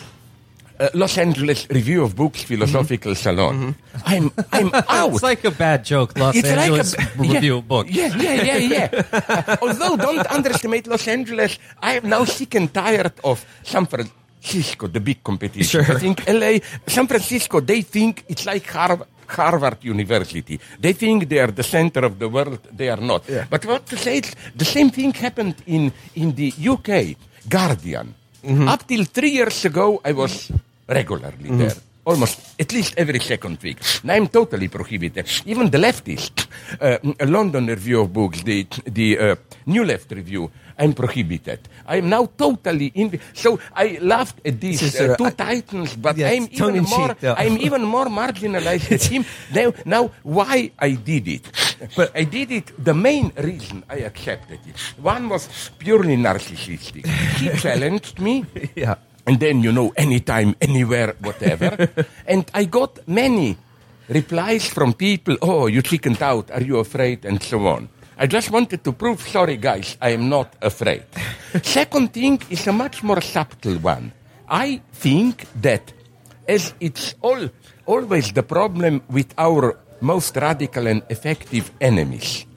[0.79, 3.21] uh, Los Angeles Review of Books Philosophical mm-hmm.
[3.21, 3.55] Salon.
[3.55, 4.01] Mm-hmm.
[4.05, 5.13] I'm, I'm out.
[5.13, 7.91] It's like a bad joke, Los It's like a Angeles b- review yeah, of books.
[7.91, 8.89] Yeah, yeah, yeah, yeah.
[9.29, 11.59] Uh, although, don't underestimate Los Angeles.
[11.81, 15.83] I am now sick and tired of San Francisco, the big competition.
[15.83, 15.95] Sure.
[15.95, 19.07] I think LA, San Francisco, they think it's like Harvard.
[19.29, 20.59] Harvard University.
[20.79, 22.59] They think they are the center of the world.
[22.75, 23.23] They are not.
[23.47, 24.17] But what to say?
[24.17, 27.15] It's the same thing happened in, in the UK.
[27.47, 28.15] Guardian.
[28.43, 28.67] Mm-hmm.
[28.67, 30.51] Up till three years ago, I was
[30.89, 31.75] regularly there.
[32.05, 33.77] Almost at least every second week.
[34.03, 35.25] Now I'm totally prohibited.
[35.45, 36.47] Even the leftists,
[36.81, 39.35] uh, a London Review of Books, the, the uh,
[39.67, 40.49] New Left Review,
[40.79, 41.59] I'm prohibited.
[41.85, 43.19] I am now totally in.
[43.33, 47.09] So I laughed at these is, uh, two I- titans, but Yeah, I'm even more.
[47.09, 47.23] cheek.
[47.37, 49.25] I'm even more marginalized than him.
[49.53, 51.43] Now, now, why I did it?
[51.95, 52.71] But I did it.
[52.83, 54.75] The main reason I accepted it.
[55.01, 55.47] One was
[55.77, 57.05] purely narcissistic.
[57.37, 58.45] He challenged me.
[58.75, 58.95] yeah.
[59.29, 61.87] And then, you know, anytime, anywhere, whatever.
[62.25, 63.57] and I got many
[64.07, 67.89] replies from people, oh, you chickened out, are you afraid, and so on.
[68.17, 71.03] I just wanted to prove, sorry guys, I am not afraid.
[71.61, 74.13] Second thing is a much more subtle one.
[74.49, 75.93] I think that
[76.47, 77.51] as it's all,
[77.85, 82.47] always the problem with our most radical and effective enemies,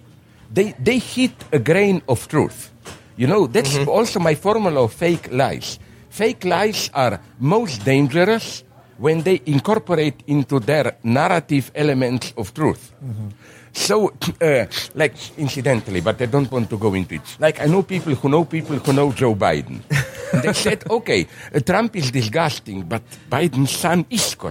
[0.51, 2.73] they, they hit a grain of truth.
[3.19, 3.91] You know, that's mm-hmm.
[3.91, 5.79] also my formula of fake lies.
[6.13, 8.65] Fake lies are most dangerous
[8.99, 12.93] when they incorporate into their narrative elements of truth.
[13.03, 13.29] Mm-hmm.
[13.73, 17.23] So, uh, like, incidentally, but I don't want to go into it.
[17.39, 19.81] Like, I know people who know people who know Joe Biden.
[20.33, 24.51] And they said, okay, uh, Trump is disgusting, but Biden's son is All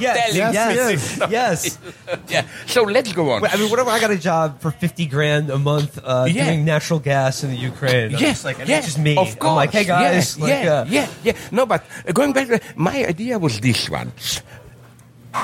[0.00, 1.78] yes, yes, yes, yes.
[2.28, 2.46] yeah.
[2.66, 3.42] So let's go on.
[3.42, 6.26] Wait, I mean, what if I got a job for fifty grand a month uh,
[6.30, 6.46] Yeah.
[6.46, 8.14] doing natural gas in the Ukraine?
[8.14, 9.16] I'm Yes, like, and yeah, it's just me.
[9.16, 9.50] Of course.
[9.50, 11.32] I'm like, hey guys, yeah, like, yeah, uh, yeah, yeah.
[11.50, 14.12] No, but uh, going back, my idea was this one.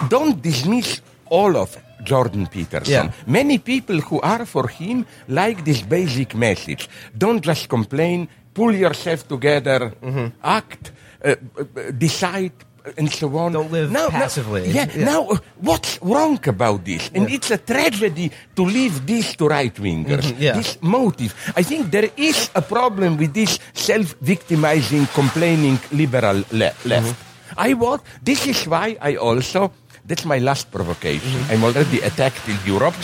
[0.09, 3.07] Don't dismiss all of Jordan Peterson.
[3.07, 3.13] Yeah.
[3.27, 6.89] Many people who are for him like this basic message.
[7.17, 8.29] Don't just complain.
[8.55, 9.93] Pull yourself together.
[10.03, 10.27] Mm-hmm.
[10.43, 10.93] Act.
[11.25, 12.53] Uh, uh, decide.
[12.99, 13.53] And so on.
[13.53, 14.69] Don't live Now- now- passively.
[14.69, 15.05] yeah, Yeah.
[15.05, 17.11] Now, uh, what's wrong about this?
[17.15, 20.27] And it's a tragedy to leave this to right wingers.
[20.33, 20.55] Mhm, yeah.
[20.59, 21.31] This motive.
[21.57, 27.15] I think there is a problem with this self-victimizing, complaining liberal le- left.
[27.57, 28.03] I want.
[28.25, 29.71] This is why I also.
[30.05, 31.41] That's my last provocation.
[31.51, 32.95] I'm already attacked in Europe.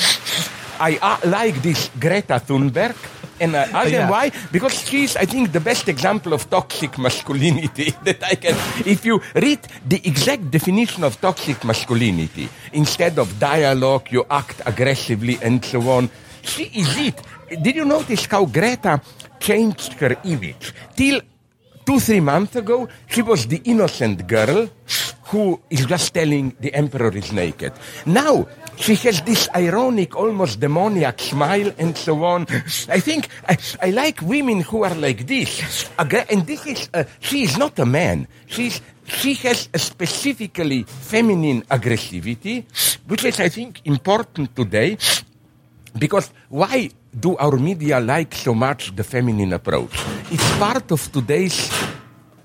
[0.80, 2.94] I uh, like this Greta Thunberg.
[3.40, 4.11] And tell you Yeah.
[4.11, 4.32] why.
[4.50, 8.56] Because she's, I think, the best example of toxic masculinity that I can.
[8.84, 15.38] If you read the exact definition of toxic masculinity, instead of dialogue, you act aggressively
[15.40, 16.11] and so on.
[16.42, 17.22] She is it.
[17.62, 19.00] Did you notice how Greta
[19.38, 20.74] changed her image?
[20.96, 21.20] Till
[21.87, 24.68] two, three months ago, she was the innocent girl
[25.28, 27.72] who is just telling the emperor is naked.
[28.06, 32.46] Now, she has this ironic, almost demoniac smile and so on.
[32.88, 35.90] I think I, I like women who are like this.
[35.98, 38.26] And this is, uh, she is not a man.
[38.46, 42.64] She's, she has a specifically feminine aggressivity,
[43.06, 44.96] which is, I think, important today
[45.98, 49.98] because why do our media like so much the feminine approach?
[50.30, 51.68] It's part of today's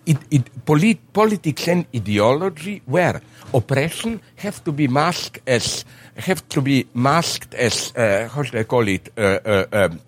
[0.06, 3.22] it, it, polit, politics and ideology where
[3.54, 5.86] oppression have to be masked as
[6.18, 10.00] have to be masked as uh, how should I call it uh, uh, um,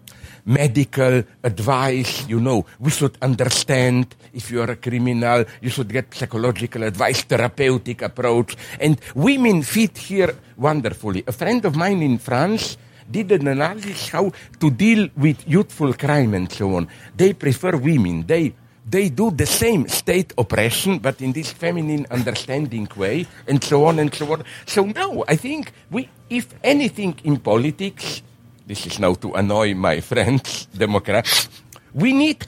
[0.46, 2.28] medical advice.
[2.28, 7.24] You know, we should understand if you are a criminal, you should get psychological advice,
[7.24, 11.24] therapeutic approach, and women fit here wonderfully.
[11.28, 12.78] A friend of mine in France
[13.10, 16.88] did an analysis how to deal with youthful crime and so on.
[17.16, 18.26] They prefer women.
[18.26, 18.54] They
[18.86, 24.00] they do the same state oppression, but in this feminine understanding way, and so on
[24.00, 24.44] and so on.
[24.66, 28.22] So no, I think we, if anything in politics,
[28.68, 31.50] this is now to annoy my friends, Democrats,
[31.94, 32.46] we need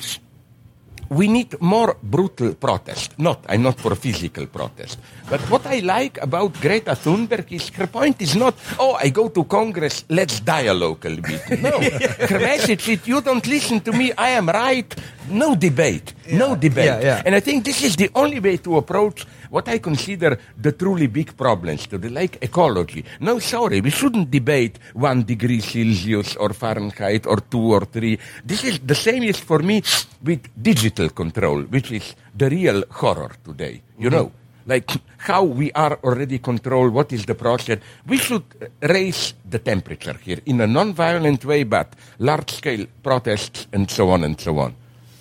[1.09, 3.17] we need more brutal protest.
[3.19, 4.99] Not, I'm not for physical protest.
[5.29, 9.29] But what I like about Greta Thunberg is her point is not, oh, I go
[9.29, 11.61] to Congress, let's dialogue a bit.
[11.61, 11.79] No.
[12.29, 14.93] her message is, you don't listen to me, I am right.
[15.29, 16.13] No debate.
[16.25, 16.37] Yeah.
[16.37, 16.85] No debate.
[16.85, 17.21] Yeah, yeah.
[17.25, 21.07] And I think this is the only way to approach what I consider the truly
[21.07, 23.03] big problems to the like ecology.
[23.19, 28.19] No, sorry, we shouldn't debate one degree Celsius or Fahrenheit or two or three.
[28.43, 29.83] This is the same is for me
[30.23, 33.81] with digital control, which is the real horror today.
[33.97, 34.17] You mm-hmm.
[34.17, 34.31] know,
[34.67, 37.79] like how we are already controlled, what is the process.
[38.05, 38.43] We should
[38.81, 44.39] raise the temperature here in a non-violent way, but large-scale protests and so on and
[44.39, 44.75] so on.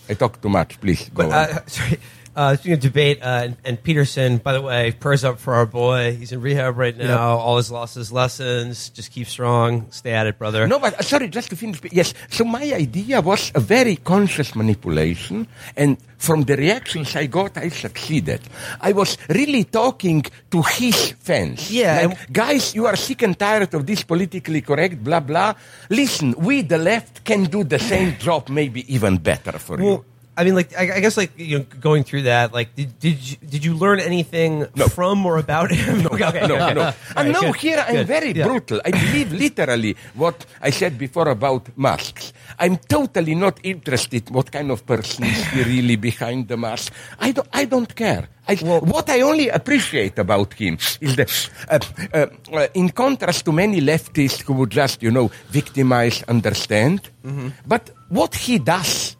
[0.08, 1.08] I talk too much, please.
[1.08, 1.98] Go but, uh, sorry.
[2.36, 5.64] Uh, speaking of debate, uh, and, and, Peterson, by the way, prayers up for our
[5.64, 6.14] boy.
[6.14, 7.32] He's in rehab right now.
[7.32, 7.40] Yep.
[7.40, 8.90] All his losses, lessons.
[8.90, 9.90] Just keep strong.
[9.90, 10.68] Stay at it, brother.
[10.68, 11.80] No, but uh, sorry, just to finish.
[11.90, 17.56] Yes, so my idea was a very conscious manipulation, and from the reactions I got,
[17.56, 18.42] I succeeded.
[18.82, 21.70] I was really talking to his fans.
[21.70, 22.06] Yeah.
[22.06, 25.54] Like, guys, you are sick and tired of this politically correct, blah, blah.
[25.88, 30.04] Listen, we, the left, can do the same job, maybe even better for well, you.
[30.36, 33.16] I mean, like, I, I, guess, like, you know, going through that, like, did did
[33.16, 34.86] you, did you learn anything no.
[34.88, 35.96] from or about him?
[36.06, 36.74] No, okay, no, okay.
[36.74, 36.92] no.
[37.16, 38.46] and no, good, here I'm very yeah.
[38.46, 38.80] brutal.
[38.84, 42.32] I believe literally what I said before about masks.
[42.58, 46.92] I'm totally not interested what kind of person is he really behind the mask.
[47.18, 48.28] I don't, I don't care.
[48.48, 51.78] I, well, what I only appreciate about him is that, uh,
[52.12, 57.48] uh, uh, in contrast to many leftists who would just, you know, victimize, understand, mm-hmm.
[57.66, 59.15] but what he does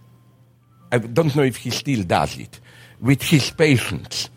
[0.91, 2.61] I don't know if he still does it,
[3.01, 4.31] with his patients.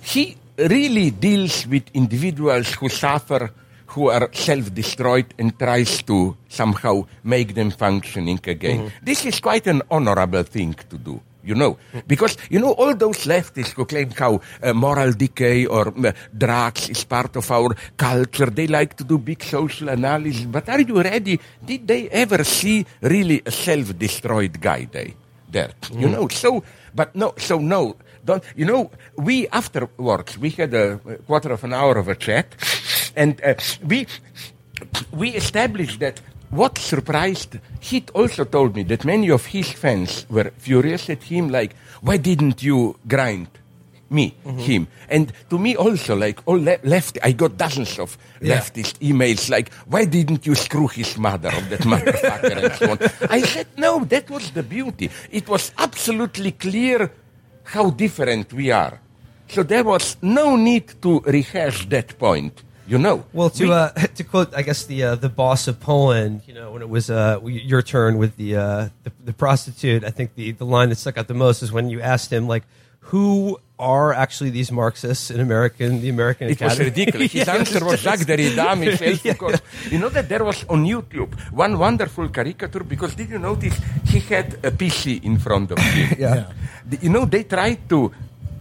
[0.00, 3.50] He really deals with individuals who suffer,
[3.86, 8.80] who are self-destroyed and tries to somehow make them functioning again.
[8.80, 9.04] Mm-hmm.
[9.04, 11.76] This is quite an honorable thing to do you know.
[12.06, 16.88] Because, you know, all those leftists who claim how uh, moral decay or uh, drugs
[16.88, 20.46] is part of our culture, they like to do big social analysis.
[20.46, 21.38] But are you ready?
[21.64, 25.14] Did they ever see really a self-destroyed guy they?
[25.54, 26.00] Mm.
[26.00, 26.62] You know, so,
[26.94, 31.72] but no, so no, don't, you know, we afterwards, we had a quarter of an
[31.72, 32.54] hour of a chat,
[33.16, 33.54] and uh,
[33.86, 34.06] we,
[35.12, 40.52] we established that what surprised, he also told me that many of his fans were
[40.58, 43.48] furious at him, like, why didn't you grind?
[44.14, 44.58] Me, mm-hmm.
[44.58, 44.88] him.
[45.08, 48.56] And to me also, like all le- left, I got dozens of yeah.
[48.56, 53.30] leftist emails like, why didn't you screw his mother of that motherfucker and so on.
[53.30, 55.10] I said, no, that was the beauty.
[55.30, 57.10] It was absolutely clear
[57.64, 59.00] how different we are.
[59.48, 62.62] So there was no need to rehash that point.
[62.86, 63.24] You know.
[63.32, 66.52] Well, to we, uh, to quote, I guess the uh, the boss of Poland, you
[66.52, 70.34] know, when it was uh, your turn with the, uh, the, the prostitute, I think
[70.34, 72.64] the the line that stuck out the most is when you asked him like,
[73.10, 76.78] who are actually these Marxists in American, the American it Academy?
[76.78, 77.32] was ridiculous.
[77.32, 79.60] His answer was Jacques Derrida, Michel Foucault.
[79.90, 83.74] You know that there was on YouTube one wonderful caricature because did you notice
[84.06, 86.16] he had a PC in front of him?
[86.18, 86.34] yeah.
[86.90, 86.98] yeah.
[87.02, 88.12] You know, they tried to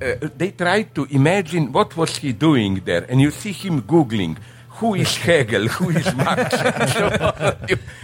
[0.01, 4.37] uh, they tried to imagine what was he doing there, and you see him googling
[4.81, 6.55] who is Hegel, who is Marx.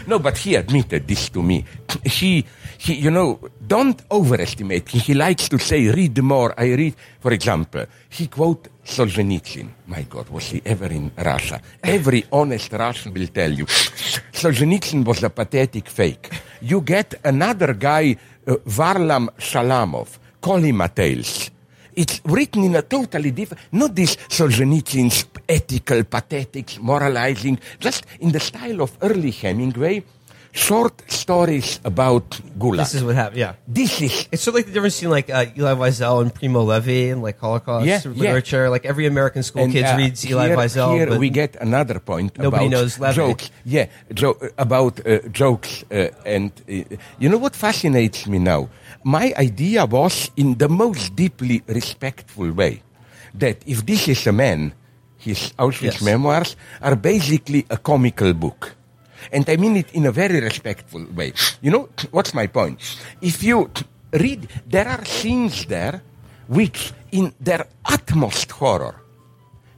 [0.06, 1.66] no, but he admitted this to me.
[2.06, 2.46] He
[2.80, 5.02] he, you know, don't overestimate him.
[5.02, 6.54] He likes to say, read more.
[6.58, 9.68] I read, for example, he quote Solzhenitsyn.
[9.88, 11.62] My God, was he ever in Russia?
[11.84, 16.30] Every honest Russian will tell you, Solzhenitsyn was a pathetic fake.
[16.62, 18.16] You get another guy,
[18.48, 21.52] uh, Varlam Shalamov, Kolyma Tales.
[21.94, 28.40] It's written in a totally different, not this Solzhenitsyn's ethical, pathetic, moralizing, just in the
[28.40, 30.02] style of early Hemingway
[30.52, 32.78] short stories about Gulag.
[32.78, 33.38] This is what happened.
[33.40, 33.54] Yeah.
[33.68, 36.64] This is It's sort of like the difference between like uh, Elie Wiesel and Primo
[36.64, 38.12] Levi and like Holocaust Yeah, yeah.
[38.12, 38.70] literature.
[38.70, 40.96] Like every American school And, kid uh, reads Elie here, Wiesel.
[40.96, 43.14] Here but we get another point Nobody about knows Levi.
[43.14, 43.52] jokes.
[43.66, 45.84] Yeah, jo- about uh, jokes.
[45.92, 48.70] Uh, and uh, you know what fascinates me now?
[49.04, 52.82] My idea was in the most deeply respectful way
[53.36, 54.74] that if this is a man,
[55.18, 56.02] his Auschwitz Yes.
[56.02, 58.76] memoirs are basically a comical book.
[59.32, 61.34] And I mean it in a very respectful way.
[61.62, 62.80] You know, what's my point?
[63.22, 63.70] If you
[64.12, 66.02] read, there are scenes there
[66.48, 69.02] which, in their utmost horror,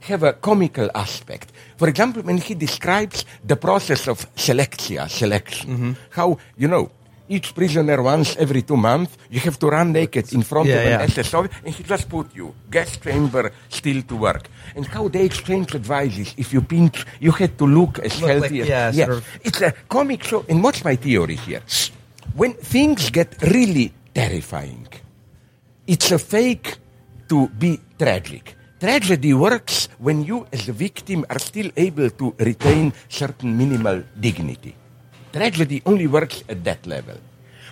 [0.00, 1.52] have a comical aspect.
[1.76, 5.92] For example, when he describes the process of selectia, selection, mm-hmm.
[6.10, 6.90] how, you know,
[7.36, 10.86] each prisoner once every two months, you have to run naked in front Yeah, of
[10.86, 11.06] an yeah.
[11.12, 14.44] SS officer, and he just put you, gas chamber, still to work.
[14.76, 16.34] And how they exchange advices.
[16.36, 18.96] If you pinch, you had to look as Look like- healthy as...
[18.96, 20.44] yeah, of- It's a comic show.
[20.48, 21.62] And what's my theory here?
[22.36, 24.86] When things get really terrifying,
[25.86, 26.76] it's a fake
[27.28, 28.54] to be tragic.
[28.80, 34.74] Tragedy works when you, as a victim, are still able to retain certain minimal dignity.
[35.32, 37.16] Tragedy only works at that level.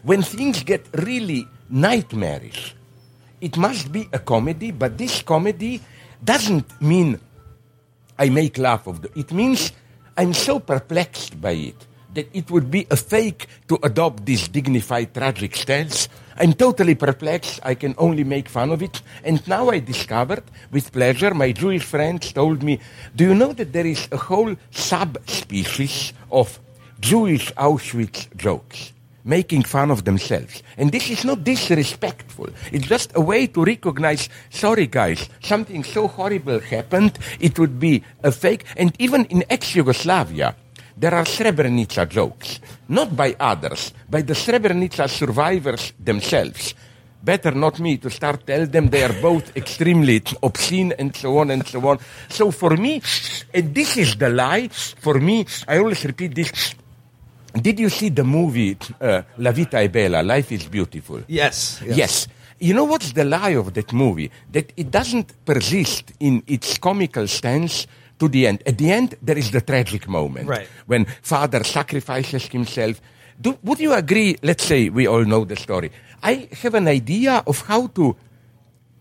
[0.02, 2.74] When things get really nightmarish,
[3.40, 5.80] it must be a comedy, but this comedy
[6.24, 7.20] doesn't mean
[8.18, 9.11] I make laugh of the.
[9.18, 9.72] It means
[10.16, 15.14] I'm so perplexed by it that it would be a fake to adopt this dignified
[15.14, 16.08] tragic stance.
[16.36, 17.61] I'm totally perplexed.
[17.62, 19.00] I can only make fun of it.
[19.22, 22.80] And now I discovered, with pleasure, my Jewish friends told me,
[23.14, 26.58] "Do you know that there is a whole subspecies of
[27.01, 28.92] Jewish Auschwitz jokes?"
[29.24, 30.62] making fun of themselves.
[30.76, 32.48] And this is not disrespectful.
[32.72, 38.03] It's just a way to recognize, sorry guys, something so horrible happened, it would be
[38.22, 38.64] a fake.
[38.76, 40.57] And even in ex-Yugoslavia,
[40.96, 46.74] there are Srebrenica jokes, not by others, by the Srebrenica survivors themselves.
[47.22, 51.51] Better not me to start tell them they are both extremely obscene and so on
[51.51, 51.98] and so on.
[52.28, 53.03] So for me,
[53.53, 56.74] and this is the lie, for me, I always repeat this,
[57.55, 61.24] did you see the movie uh, La Vita è Bella, Life is Beautiful?
[61.26, 62.28] yes, Yes.
[62.62, 64.30] You know what's the lie of that movie?
[64.53, 67.86] That it doesn't persist in its comical stance
[68.18, 68.62] to the end.
[68.66, 70.46] At the end, there is the tragic moment.
[70.46, 70.68] Right.
[70.86, 73.01] When father sacrifices himself.
[73.40, 74.36] Do, would you agree?
[74.42, 75.90] Let's say we all know the story.
[76.22, 78.14] I have an idea of how to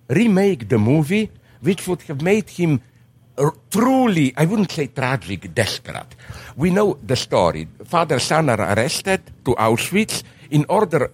[0.07, 1.29] remake the movie,
[1.59, 2.79] which would have made him
[3.69, 6.15] truly, I wouldn't say tragic, desperate.
[6.55, 7.67] We know the story.
[7.85, 11.11] Father son are arrested to Auschwitz in order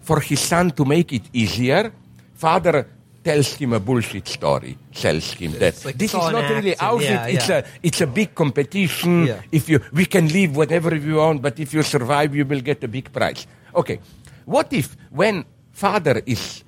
[0.00, 1.92] for his son to make it easier.
[2.34, 2.86] Father
[3.22, 7.02] tells him a bullshit story, tells him that like this is not really Auschwitz.
[7.02, 7.58] yeah, it's yeah.
[7.58, 9.26] a it's a big competition.
[9.26, 9.42] Yeah.
[9.52, 12.82] If you we can live whatever we want, but if you survive, you will get
[12.82, 13.46] a big prize.
[13.74, 14.00] Okay,
[14.46, 16.64] what if when father is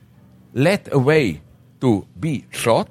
[0.55, 1.41] led away
[1.81, 2.89] to be shot,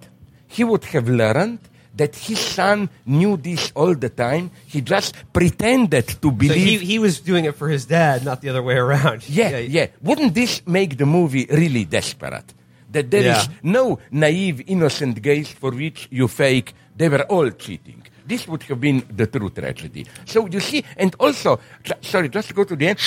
[0.48, 1.60] he would have learned
[1.96, 4.50] that his son knew this all the time.
[4.66, 6.82] He just pretended to So believe.
[6.82, 9.28] he, he was doing it for his dad, not the other way around.
[9.30, 12.54] yeah, yeah, Wouldn't this make the movie really desperate?
[12.92, 13.54] That there is Yeah.
[13.64, 16.74] no naive, innocent gaze for which you fake.
[16.96, 18.04] They were all cheating.
[18.28, 20.06] This would have been the true tragedy.
[20.26, 23.00] So you see, and also, ju- sorry, just to go to the end,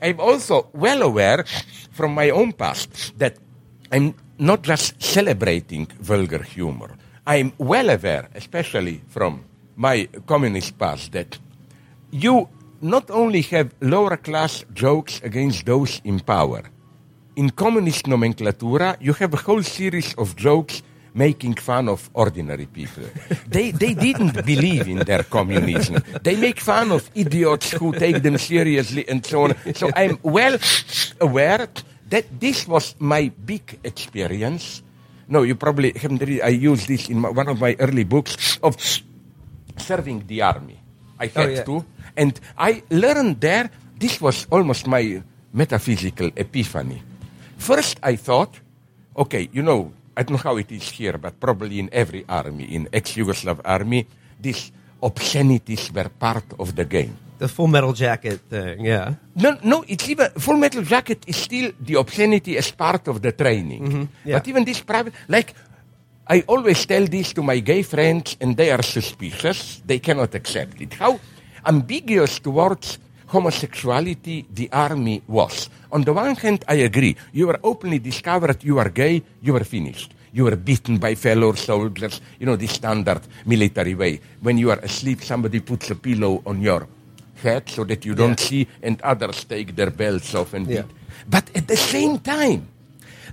[0.00, 1.44] I'm also well aware
[1.92, 3.36] from my own past that
[3.90, 6.96] I'm not just celebrating vulgar humor.
[7.26, 9.44] I'm well aware, especially from
[9.76, 11.38] my communist past, that
[12.10, 12.48] you
[12.80, 16.62] not only have lower class jokes against those in power,
[17.36, 20.82] in communist nomenklatura, you have a whole series of jokes
[21.14, 23.04] making fun of ordinary people.
[23.46, 26.02] they, they didn't believe in their communism.
[26.22, 29.54] They make fun of idiots who take them seriously and so on.
[29.74, 30.58] So I'm well
[31.20, 31.68] aware
[32.08, 34.82] that this was my big experience.
[35.28, 36.42] No, you probably haven't read.
[36.42, 38.76] I used this in my, one of my early books of
[39.76, 40.78] serving the army.
[41.18, 41.64] I oh, had yeah.
[41.64, 41.84] to.
[42.16, 47.02] And I learned there, this was almost my metaphysical epiphany.
[47.58, 48.58] First, I thought,
[49.16, 52.64] okay, you know, I don't know how it is here, but probably in every army,
[52.64, 54.06] in ex Yugoslav army,
[54.40, 57.16] these obscenities were part of the game.
[57.42, 59.14] The full metal jacket thing, yeah.
[59.34, 63.32] No, no, it's even Full Metal Jacket is still the obscenity as part of the
[63.32, 63.82] training.
[63.82, 64.04] Mm-hmm.
[64.24, 64.38] yeah.
[64.38, 65.52] But even this private, like,
[66.28, 69.82] I always tell this to my gay friends, and they are suspicious.
[69.84, 70.94] They cannot accept it.
[70.94, 71.18] How
[71.66, 75.68] ambiguous towards homosexuality the army was.
[75.90, 77.16] On the one hand, I agree.
[77.32, 80.14] You are openly discovered you are gay, you are finished.
[80.32, 84.20] You are beaten by fellow soldiers, you know, the standard military way.
[84.40, 86.86] When you are asleep, somebody puts a pillow on your
[87.42, 90.82] hat so that you don't see, and others take their belts off and Yeah.
[90.82, 90.90] beat.
[91.28, 92.68] But at the same time,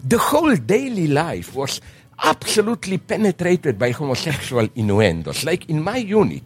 [0.03, 1.81] the whole daily life was
[2.23, 5.43] absolutely penetrated by homosexual innuendos.
[5.45, 6.43] Like in my unit,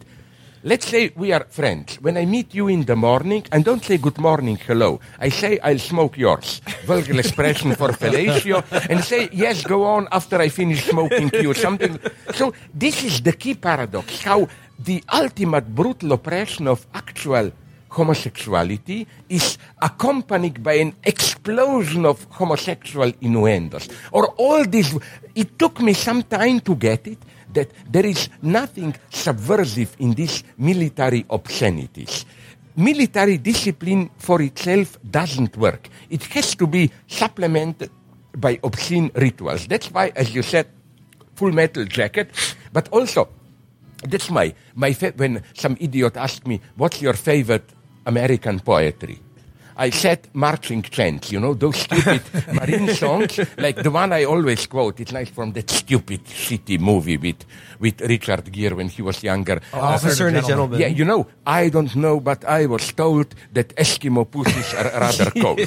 [0.62, 1.98] let's say we are friends.
[2.00, 5.00] When I meet you in the morning, I don't say good morning, hello.
[5.20, 6.62] I say I'll smoke yours.
[6.86, 8.62] Vulgar expression for fellatio.
[8.88, 11.52] And say, yes, go on after I finish smoking you.
[11.54, 11.98] Something.
[12.34, 14.22] So this is the key paradox.
[14.22, 14.48] How
[14.78, 17.52] the ultimate brutal oppression of actual
[17.94, 23.88] homosexuality is accompanied by an explosion of homosexual innuendos.
[24.10, 24.94] Or all this,
[25.34, 27.18] it took me some time to get it
[27.52, 32.26] that there is nothing subversive in these military obscenities.
[32.76, 35.88] Military discipline for itself doesn't work.
[36.10, 37.90] It has to be supplemented
[38.36, 39.68] by obscene rituals.
[39.68, 40.66] That's why, as you said,
[41.36, 42.30] full metal jacket,
[42.72, 43.28] but also
[44.08, 47.68] that's my my fa- when some idiot asked me what's your favorite
[48.06, 49.18] American poetry.
[49.76, 52.22] I said marching chants, you know, those stupid
[52.54, 55.00] marine songs, like the one I always quote.
[55.00, 57.44] It's like from that stupid shitty movie with
[57.80, 59.60] with Richard Gere when he was younger.
[59.72, 60.78] Oh, Officer and a gentleman.
[60.78, 65.30] Yeah, you know, I don't know, but I was told that Eskimo pussies are rather
[65.42, 65.58] cold.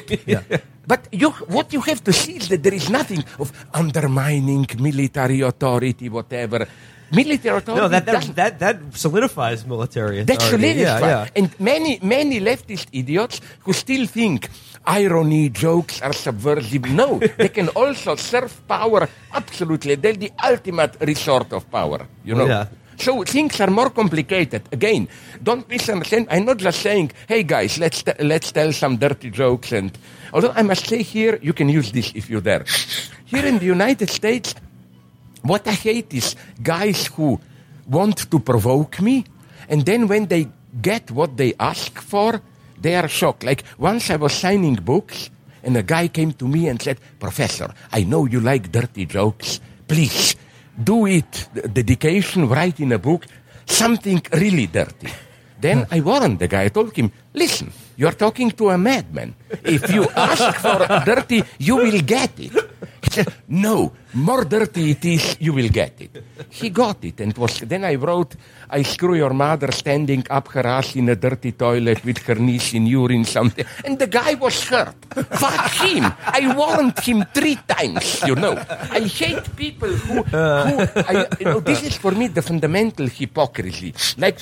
[0.87, 5.41] But you, what you have to see is that there is nothing of undermining military
[5.41, 6.65] authority, whatever.
[7.11, 10.73] Military authority No, that that, that that solidifies military that's authority.
[10.73, 11.01] solidified.
[11.01, 11.39] Yeah, yeah.
[11.39, 14.49] And many, many leftist idiots who still think
[14.85, 16.83] irony jokes are subversive.
[16.91, 19.95] No, they can also serve power absolutely.
[19.95, 22.43] They're the ultimate resort of power, you know.
[22.43, 22.67] Oh, yeah.
[22.99, 24.63] So things are more complicated.
[24.71, 25.07] Again,
[25.43, 26.27] don't misunderstand.
[26.31, 29.91] I'm not just saying, "Hey guys, let's t- let's tell some dirty jokes." And
[30.33, 32.65] although I must say here, you can use this if you dare.
[33.25, 34.55] Here in the United States,
[35.43, 37.39] what I hate is guys who
[37.87, 39.25] want to provoke me,
[39.69, 40.47] and then when they
[40.81, 42.41] get what they ask for,
[42.79, 43.43] they are shocked.
[43.43, 45.29] Like once I was signing books,
[45.63, 49.59] and a guy came to me and said, Professor, I know you like dirty jokes.
[49.87, 50.35] Please,
[50.81, 51.49] do it.
[51.73, 53.25] Dedication, write in a book
[53.67, 55.09] something really dirty.
[55.59, 56.65] Then I warned the guy.
[56.65, 59.35] I told him, listen, you're talking to a madman.
[59.63, 62.53] If you ask for dirty, you will get it.
[63.47, 66.23] No, more dirty it is, you will get it.
[66.49, 67.19] He got it.
[67.21, 68.35] And was, then I wrote,
[68.69, 72.73] I screw your mother standing up her ass in a dirty toilet with her knees
[72.73, 73.65] in urine something.
[73.85, 74.95] And the guy was hurt.
[75.13, 76.05] Fuck him.
[76.25, 78.57] I warned him three times, you know.
[78.91, 83.93] I hate people who, who I, you know, this is for me the fundamental hypocrisy.
[84.17, 84.39] Like,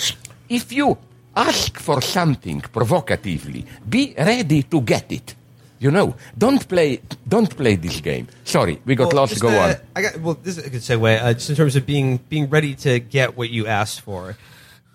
[0.49, 0.97] if you
[1.35, 5.35] ask for something provocatively, be ready to get it.
[5.79, 8.27] You know, don't play, don't play this game.
[8.45, 9.39] Sorry, we got Well, lost.
[9.39, 9.75] Go uh, on.
[9.95, 10.37] I got well.
[10.41, 11.21] This is a good segue.
[11.21, 14.37] Uh, just in terms of being being ready to get what you asked for.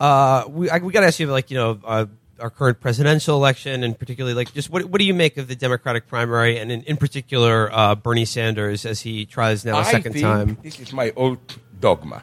[0.01, 2.07] Uh, we I, we got to ask you like you know uh,
[2.41, 5.55] our current presidential election and particularly like just what what do you make of the
[5.55, 9.93] Democratic primary and in, in particular uh, Bernie Sanders as he tries now a I
[9.93, 10.57] second time.
[10.63, 11.39] This is my old
[11.79, 12.23] dogma.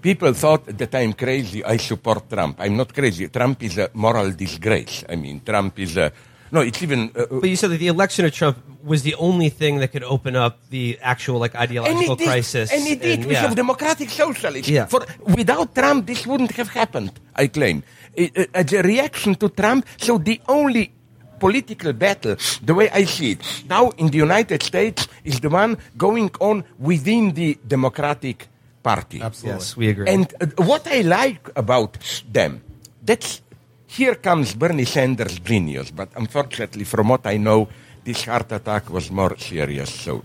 [0.00, 1.64] People thought that I'm crazy.
[1.64, 2.56] I support Trump.
[2.60, 3.28] I'm not crazy.
[3.28, 5.04] Trump is a moral disgrace.
[5.08, 6.12] I mean, Trump is a
[6.50, 6.60] no.
[6.60, 9.78] It's even uh, But you said that the election of Trump was the only thing
[9.78, 12.72] that could open up the actual like and ideological did, crisis.
[12.72, 13.18] and it did.
[13.20, 13.42] and- we yeah.
[13.42, 14.68] have democratic socialists.
[14.68, 14.86] Yeah.
[14.86, 17.12] For without Trump, this wouldn't have happened.
[17.34, 17.82] I claim
[18.16, 19.86] I- uh, as a reaction to Trump.
[19.98, 20.92] So the only
[21.38, 25.76] political battle, the way I see it now in the United States, is the one
[25.96, 28.48] going on within the Democratic
[28.82, 29.20] Party.
[29.20, 29.58] Absolutely.
[29.60, 30.08] Yes, we agree.
[30.08, 31.98] And uh, what I like about
[32.30, 32.62] them,
[33.02, 33.42] that's
[33.88, 35.90] here comes Bernie Sanders' genius.
[35.90, 37.68] But unfortunately, from what I know,
[38.04, 39.90] this heart attack was more serious.
[39.90, 40.22] So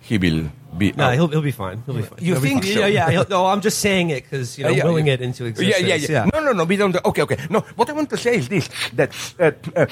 [0.00, 0.92] he will be.
[0.96, 1.14] no, out.
[1.14, 1.82] he'll he'll be fine.
[1.84, 2.18] He'll be fine.
[2.22, 2.72] You He'll think fine.
[2.74, 2.86] so?
[2.86, 3.24] Yeah, yeah.
[3.28, 5.14] no, I'm just saying it because you know Uh, yeah, willing yeah.
[5.14, 5.80] it into existence.
[5.82, 6.64] Yeah, yeah, yeah, No, no, no.
[6.64, 6.96] We don't.
[7.04, 7.38] Okay, okay.
[7.50, 9.86] No, what I want to say is this: that uh, uh,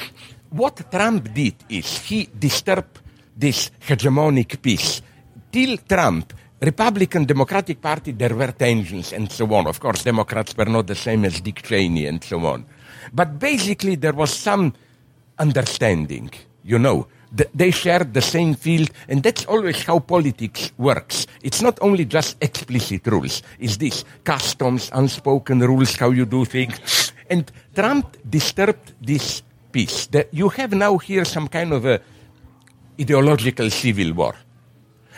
[0.51, 3.01] what Trump did is he disturbed
[3.37, 5.03] this hegemonic peace.
[5.51, 9.67] Till Trump, Republican Democratic Party, there were tensions and so on.
[9.67, 12.65] Of course, Democrats were not the same as Dick Cheney and so on.
[13.13, 14.75] But basically, there was some
[15.39, 16.31] understanding.
[16.65, 17.07] You know,
[17.37, 21.27] Th- they shared the same field, and that's always how politics works.
[21.43, 23.43] It's not only just explicit rules.
[23.59, 27.13] It's this customs, unspoken rules, how you do things.
[27.29, 29.43] And Trump disturbed this
[29.73, 30.07] peace.
[30.07, 32.01] That you have now here some kind of a
[32.99, 34.35] ideological civil war.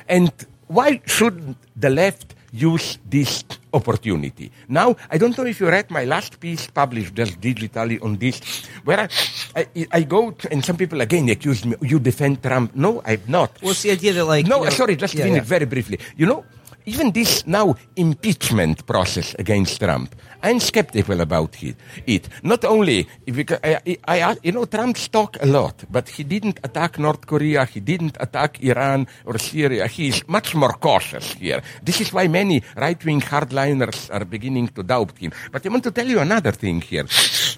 [0.08, 0.32] And
[0.66, 4.50] why shouldn't the left use this opportunity?
[4.68, 8.40] Now, I don't know if you read my last piece published just digitally on this,
[8.84, 9.08] where I,
[9.56, 12.74] I, I go to, and some people again accuse me, you defend Trump.
[12.74, 13.56] No, I'm not.
[13.60, 15.44] What's the idea that like No, you know- sorry, just yeah, finish yeah.
[15.44, 15.98] very briefly.
[16.16, 16.44] You know,
[16.86, 21.76] even this now impeachment process against Trump, I'm skeptical about it.
[22.06, 22.28] it.
[22.42, 26.98] Not only, because I, I, you know, Trump talk a lot, but he didn't attack
[26.98, 29.86] North Korea, he didn't attack Iran or Syria.
[29.86, 31.62] He's much more cautious here.
[31.82, 35.32] This is why many right-wing hardliners are beginning to doubt him.
[35.52, 37.06] But I want to tell you another thing here.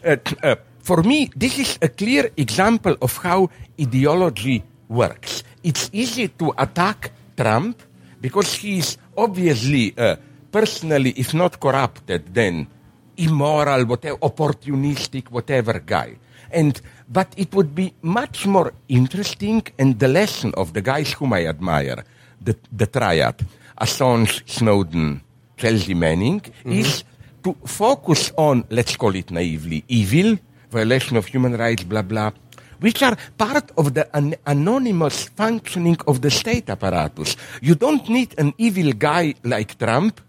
[0.05, 3.49] Uh, uh, for me, this is a clear example of how
[3.81, 5.45] ideology works.
[5.63, 7.81] It's easy to attack Trump
[8.23, 10.17] because he's obviously uh,
[10.51, 12.67] personally, if not corrupted, then
[13.19, 16.17] immoral, whatever, opportunistic, whatever guy.
[16.51, 21.33] And but it would be much more interesting, and the lesson of the guys whom
[21.35, 22.05] I admire,
[22.41, 23.45] the, the triad,
[23.81, 25.21] Assange, Snowden,
[25.57, 26.73] Chelsea Manning, mm-hmm.
[26.73, 27.05] is
[27.45, 30.39] to focus on, let's call it naively, evil,
[30.71, 32.31] violation of human rights, blah, blah,
[32.83, 37.37] which are part of the an- anonymous functioning of the state apparatus.
[37.63, 40.21] You don't need an evil guy like Trump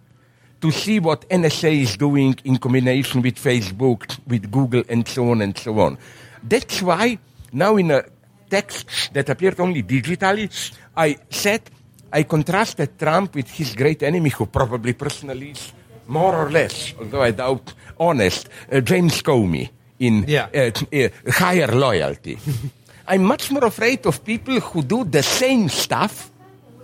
[0.62, 5.42] to see what NSA is doing in combination with Facebook, with Google, and so on
[5.42, 5.98] and so on.
[6.42, 7.18] That's why
[7.52, 8.06] now in a
[8.50, 10.48] text that appeared only digitally,
[10.96, 11.70] I said
[12.14, 15.74] I contrasted Trump with his great enemy, who probably personally is
[16.08, 19.70] more or less, although I doubt, honest, uh, James Comey
[20.04, 20.50] in yeah.
[20.54, 22.38] uh, uh, higher loyalty.
[23.08, 26.32] I'm much more afraid of people who do the same stuff,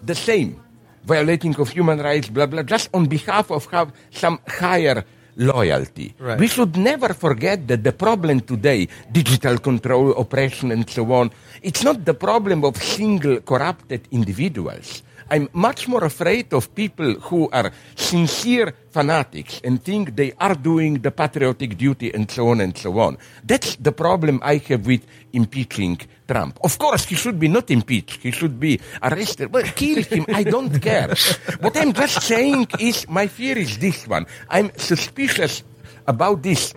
[0.04, 0.60] the same
[1.04, 5.04] violating of human rights, blah, blah, just on behalf of have some higher
[5.38, 6.14] loyalty.
[6.20, 6.38] Right.
[6.40, 11.84] We should never forget that the problem today, digital control, oppression, and so on, it's
[11.84, 15.02] not the problem of single corrupted individuals.
[15.32, 21.00] I'm much more afraid of people who are sincere fanatics and think they are doing
[21.02, 23.18] the patriotic duty and so on and so on.
[23.44, 26.60] That's the problem I have with impeaching Trump.
[26.64, 28.22] Of course, he should be not impeached.
[28.22, 29.54] He should be arrested.
[29.54, 30.26] Well, kill him.
[30.30, 31.14] I don't care.
[31.60, 34.26] What I'm just saying is my fear is this one.
[34.50, 35.64] I'm suspicious
[36.08, 36.74] about this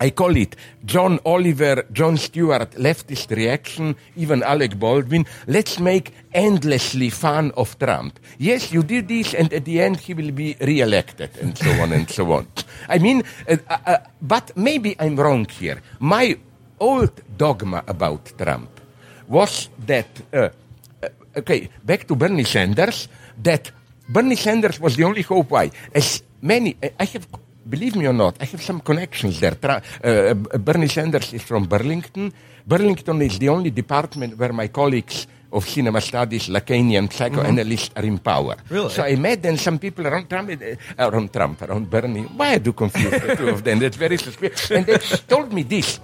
[0.00, 5.24] I call it John Oliver, Jon Stewart leftist reaction, even Alec Baldwin.
[5.46, 8.18] Let's make endlessly fun of Trump.
[8.38, 11.92] Yes, you did this, and at the end he will be re-elected, and so on
[11.92, 12.46] and so on.
[12.88, 15.80] I mean, uh, uh, uh, but maybe I'm wrong here.
[16.00, 16.36] My
[16.80, 18.80] old dogma about Trump
[19.28, 20.48] was that, uh,
[21.02, 23.08] uh, okay, back to Bernie Sanders,
[23.42, 23.70] that
[24.08, 25.50] Bernie Sanders was the only hope.
[25.50, 25.70] Why?
[25.94, 27.26] As many, I have
[27.68, 29.54] believe me or not, I have some connections there.
[29.54, 32.32] Tra- uh, Bernie Sanders is from Burlington.
[32.66, 37.98] Burlington is the only department where my colleagues of cinema studies, Lacanian psychoanalysts mm-hmm.
[37.98, 38.56] are in power.
[38.68, 38.90] Really?
[38.90, 42.22] So I met then some people around Trump, uh, around Trump, around Bernie.
[42.24, 43.78] Why I do confuse the two of them?
[43.78, 44.70] That's very suspicious.
[44.70, 44.98] And they
[45.28, 46.00] told me this.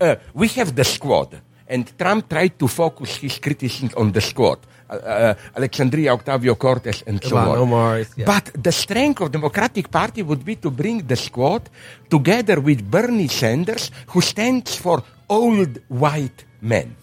[0.00, 1.40] Uh, we have the squad.
[1.68, 4.60] And Trump tried to focus his criticism on the squad.
[4.88, 7.58] Uh, uh, Alexandria Octavio Cortez and so on.
[7.58, 8.24] Omar, yeah.
[8.24, 11.68] But the strength of Democratic Party would be to bring the squad
[12.08, 16.94] together with Bernie Sanders, who stands for old white men.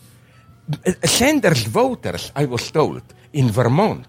[0.71, 3.03] Uh, Sanders voters, I was told,
[3.33, 4.07] in Vermont,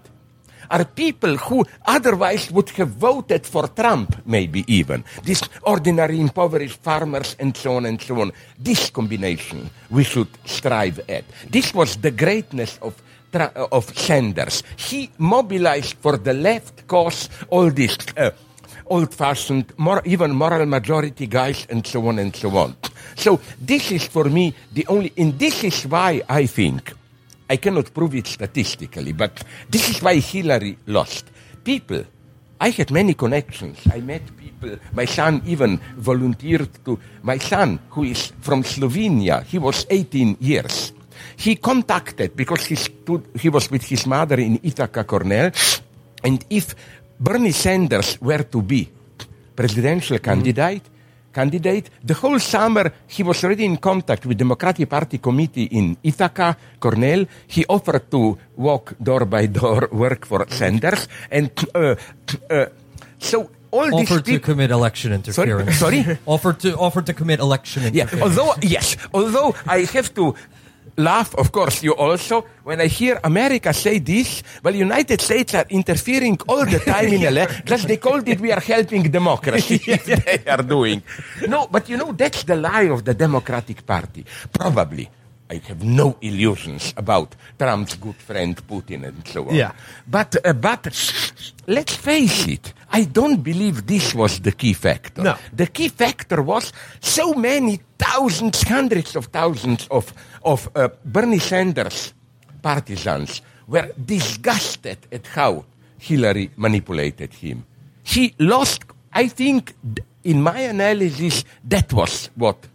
[0.69, 5.03] are people who otherwise would have voted for Trump, maybe even.
[5.23, 8.31] These ordinary impoverished farmers and so on and so on.
[8.57, 11.25] This combination we should strive at.
[11.49, 12.95] This was the greatness of
[13.41, 14.63] of Sanders.
[14.75, 18.31] He mobilized for the left cause all these uh,
[18.87, 22.75] old-fashioned, more, even moral majority guys, and so on and so on.
[23.15, 26.93] So this is for me the only, and this is why I think,
[27.49, 31.25] I cannot prove it statistically, but this is why Hillary lost.
[31.63, 32.05] People,
[32.59, 33.79] I had many connections.
[33.91, 34.77] I met people.
[34.93, 40.93] My son even volunteered to, my son, who is from Slovenia, he was 18 years.
[41.37, 45.51] He contacted, because he, stood, he was with his mother in Ithaca, Cornell,
[46.23, 46.75] and if
[47.19, 48.89] Bernie Sanders were to be
[49.55, 51.33] presidential candidate, mm-hmm.
[51.33, 56.57] candidate, the whole summer he was already in contact with Democratic Party committee in Ithaca,
[56.79, 57.25] Cornell.
[57.47, 61.95] He offered to walk door by door, work for Sanders, and uh,
[62.49, 62.65] uh,
[63.19, 65.77] so all offered to commit election interference.
[65.77, 66.17] Sorry, Sorry?
[66.25, 68.13] offered to offered to commit election interference.
[68.13, 70.35] Yeah, although yes, although I have to
[70.97, 75.65] laugh, of course, you also, when I hear America say this, well, United States are
[75.69, 77.63] interfering all the time in election.
[77.65, 79.77] Just they called it we are helping democracy.
[80.05, 81.03] they are doing.
[81.47, 84.25] No, but you know, that's the lie of the Democratic Party.
[84.51, 85.09] Probably.
[85.47, 89.53] I have no illusions about Trump's good friend Putin and so on.
[89.53, 89.73] Yeah.
[90.07, 90.85] But, uh, but
[91.67, 95.21] let's face it, I don't believe this was the key factor.
[95.21, 95.37] No.
[95.53, 102.13] The key factor was so many thousands, hundreds of thousands of, of uh, Bernie Sanders
[102.61, 105.65] partisans were disgusted at how
[105.97, 107.65] Hillary manipulated him.
[108.03, 108.83] He lost,
[109.13, 109.73] I think,
[110.23, 112.67] in my analysis, that was what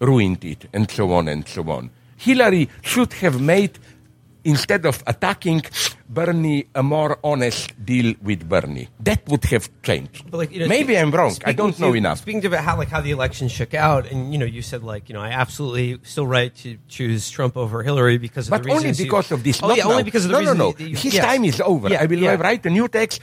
[0.00, 1.90] ruined it, and so on and so on.
[2.16, 3.78] Hillary should have made,
[4.44, 5.62] instead of attacking
[6.08, 8.88] Bernie, a more honest deal with Bernie.
[9.00, 10.30] That would have changed.
[10.30, 11.34] But like, you know, Maybe I'm wrong.
[11.44, 12.18] I don't know to- enough.
[12.18, 15.08] Speaking about how like how the election shook out, and you know, you said like
[15.08, 18.70] you know, I absolutely still right to choose Trump over Hillary because of But the
[18.70, 19.62] only reasons you- because of this.
[19.62, 20.76] Oh not yeah, only because of the no, reasons no, no.
[20.86, 21.24] you- His yes.
[21.24, 21.88] time is over.
[21.88, 22.34] Yeah, I will yeah.
[22.34, 23.20] write a new text.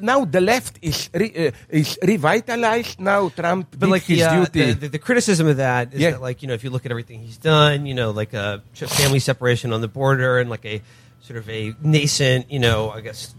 [0.00, 3.00] Now the left is re, uh, is revitalized.
[3.00, 4.60] Now Trump But did like his the, uh, duty.
[4.66, 6.10] the, the, the criticism of that is Yeah.
[6.12, 8.62] that like you know if you look at everything he's done, you know like a
[8.74, 10.82] family separation on the border and like a
[11.26, 13.34] sort of a nascent, you know, I guess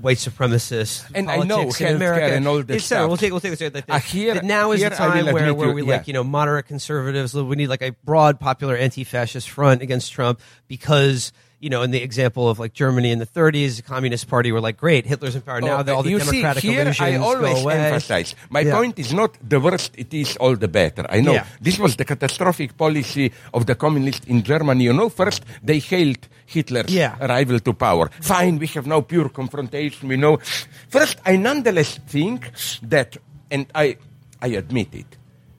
[0.00, 2.34] white supremacist And I know in America.
[2.34, 3.10] and all that It's settled.
[3.10, 3.72] We'll take we'll take this.
[3.72, 5.88] That, Uh, here- that now is the time where, where you- we yeah.
[5.96, 7.34] like you know moderate conservatives.
[7.34, 11.32] We need like a broad popular anti-fascist front against Trump because.
[11.62, 14.60] You know, in the example of like Germany in the 30s, the Communist Party were
[14.60, 17.14] like, "Great, Hitler's in power oh, now." Oh, all the democratic see, here illusions I
[17.28, 17.78] always go away.
[17.86, 18.34] emphasize.
[18.50, 18.74] My Yeah.
[18.78, 21.06] point is not the worse it is, all the better.
[21.08, 21.46] I know Yeah.
[21.60, 24.82] this was the catastrophic policy of the communists in Germany.
[24.90, 27.14] You know, first they hailed Hitler's Yeah.
[27.20, 28.10] arrival to power.
[28.20, 30.08] Fine, we have now pure confrontation.
[30.08, 30.38] We know.
[30.88, 32.50] First, I nonetheless think
[32.82, 33.16] that,
[33.54, 33.96] and I,
[34.42, 35.10] I admit it.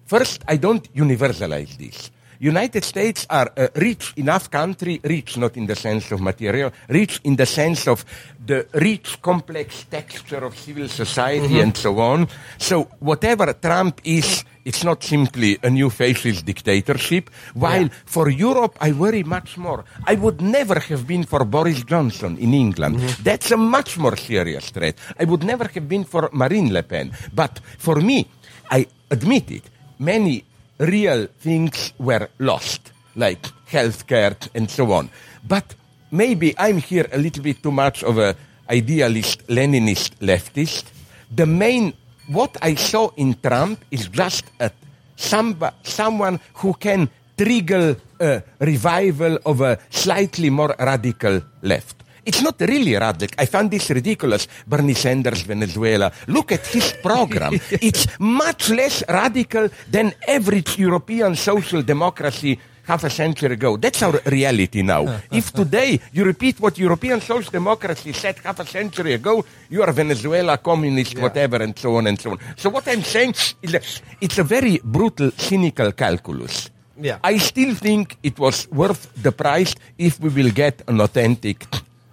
[0.06, 2.12] First, I don't universalize this.
[2.40, 7.20] United States are a rich enough country, rich not in the sense of material, rich
[7.24, 8.06] in the sense of
[8.46, 11.64] the rich, complex texture of civil society mm-hmm.
[11.64, 12.28] and so on.
[12.58, 17.30] So whatever Trump is, it's not simply a new fascist dictatorship.
[17.54, 19.84] While for Europe, I worry much more.
[20.06, 22.98] I would never have been for Boris Johnson in England.
[22.98, 23.24] Mm-hmm.
[23.24, 24.98] That's a much more serious threat.
[25.20, 27.12] I would never have been for Marine Le Pen.
[27.34, 28.28] But for me,
[28.72, 29.64] I admit it,
[30.00, 30.44] many
[30.80, 35.10] real things were lost, like healthcare and so on.
[35.48, 35.76] But
[36.12, 38.36] maybe I'm here a little bit too much of a
[38.70, 40.86] idealist, Leninist, leftist.
[41.32, 41.94] The main,
[42.28, 44.72] what I saw in Trump is just a,
[45.16, 52.03] some, someone who can trigger a revival of a slightly more radical left.
[52.26, 53.36] It's not really radical.
[53.38, 54.48] I found this ridiculous.
[54.66, 56.12] Bernie Sanders, Venezuela.
[56.28, 57.54] Look at his program.
[57.72, 63.78] it's much less radical than average European social democracy half a century ago.
[63.78, 65.22] That's our reality now.
[65.32, 69.92] if today you repeat what European social democracy said half a century ago, you are
[69.92, 72.40] Venezuela, communist, whatever, and so on and so on.
[72.58, 76.70] So what I'm saying is that it's a very brutal, cynical calculus.
[76.98, 77.20] Yeah.
[77.24, 81.66] I still think it was worth the price if we will get an authentic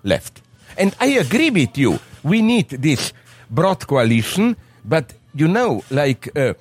[0.02, 0.42] left.
[0.78, 1.98] And I agree with you.
[2.22, 3.12] We need this
[3.50, 6.54] broad coalition, but you know, like uh,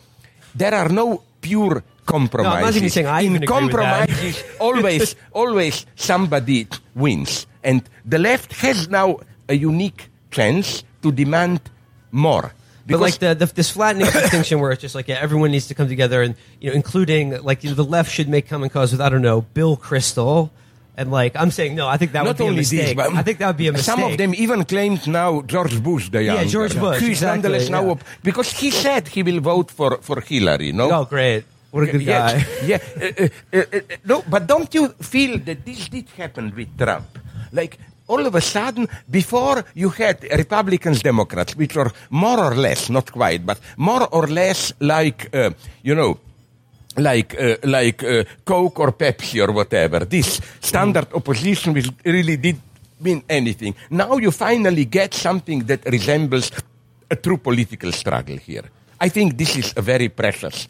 [0.55, 2.77] there are no pure compromises.
[2.77, 4.09] even saying I In even agree with that.
[4.09, 11.61] compromises, always, always somebody wins, and the left has now a unique chance to demand
[12.11, 12.53] more.
[12.87, 15.75] But like the, the this flattening distinction where it's just like yeah, everyone needs to
[15.75, 18.91] come together and you know including like you know, the left should make common cause
[18.91, 20.49] with I don't know Bill Kristol
[20.99, 23.07] and like I'm saying no I think that would Not be a mistake this, but
[23.19, 26.05] I think that would be a mistake Some of them even claimed now George Bush
[26.15, 26.45] the younger.
[26.55, 27.91] George Bush, Who is exactly, nonetheless now yeah.
[27.93, 30.71] up- because he said he will vote for for Hillary.
[30.81, 30.85] No.
[30.97, 32.35] oh great what a good Yeah, guy
[32.71, 32.79] yeah.
[33.05, 33.79] Uh, uh, uh, uh,
[34.11, 34.83] no, but don't you
[35.13, 37.09] feel that this did happen with Trump?
[37.59, 37.73] Like
[38.07, 43.11] all of a sudden, before you had Republicans, Democrats, which are more or less, not
[43.11, 45.51] quite, but more or less like, uh,
[45.83, 46.17] you know,
[46.99, 50.05] like uh, like uh, Coke or Pepsi or whatever.
[50.05, 51.73] This standard opposition
[52.05, 52.57] really did
[53.01, 53.73] mean anything.
[53.89, 56.51] Now you finally get something that resembles
[57.09, 58.65] a true political struggle here.
[58.99, 60.67] I think this is a very precious.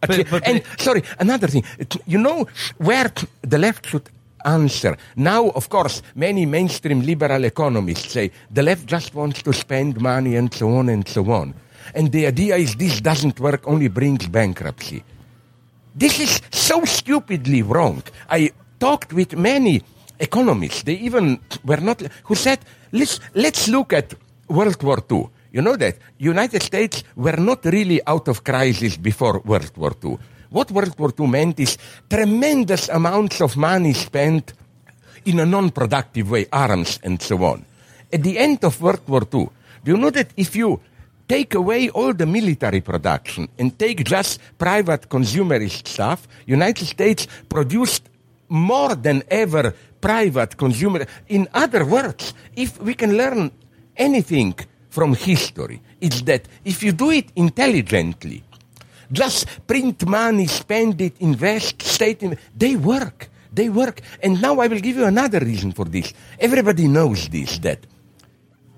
[0.00, 1.64] But- but- and sorry, another thing.
[2.06, 2.46] You know
[2.78, 3.10] where
[3.42, 4.08] the left should
[4.44, 4.96] answer.
[5.16, 10.36] Now, of course, many mainstream liberal economists say the left just wants to spend money
[10.36, 11.52] and so on and so on.
[11.94, 15.02] And the idea is this doesn't work, only brings bankruptcy.
[15.94, 18.02] This is so stupidly wrong.
[18.28, 19.82] I talked with many
[20.18, 20.82] economists.
[20.82, 22.60] They even were not, who said,
[22.92, 24.14] let's, let's look at
[24.48, 25.28] World War II.
[25.52, 30.18] You know that United States were not really out of crisis before World War II.
[30.50, 31.76] What World War II meant is
[32.08, 34.52] tremendous amounts of money spent
[35.24, 37.64] in a non-productive way, arms and so on.
[38.12, 39.48] At the end of World War II,
[39.84, 40.80] do you know that if you
[41.30, 48.02] take away all the military production and take just private consumerist stuff, United States produced
[48.48, 51.06] more than ever private consumer.
[51.28, 53.52] In other words, if we can learn
[53.96, 54.56] anything
[54.88, 58.42] from history, it's that if you do it intelligently,
[59.12, 63.30] just print money, spend it, invest, state, in, they work.
[63.52, 64.00] They work.
[64.20, 66.12] And now I will give you another reason for this.
[66.40, 67.86] Everybody knows this, that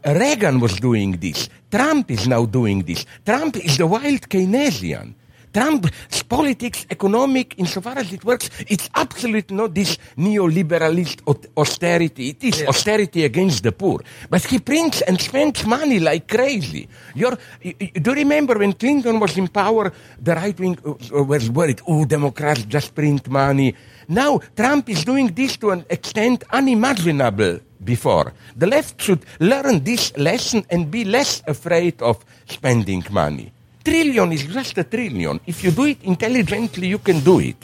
[0.04, 1.48] Reagan was doing this.
[1.70, 3.04] Trump is now doing this.
[3.24, 5.14] Trump is the wild Keynesian.
[5.52, 11.20] Trump's politics, economic, insofar as it works, it's absolutely not this neoliberalist
[11.58, 12.30] austerity.
[12.30, 14.00] It is austerity against the poor.
[14.30, 16.88] But he prints and spends money like crazy.
[17.14, 20.92] You're, you, you- do you remember when Clinton was in power, the right wing uh,
[21.14, 23.74] uh, was worried, oh, Democrats just print money.
[24.08, 28.32] Now, Trump is doing this to an extent unimaginable before.
[28.56, 33.52] The left should learn this lesson and be less afraid of spending money.
[33.84, 35.40] Trillion is just a trillion.
[35.46, 37.56] If you do it intelligently, you can do it.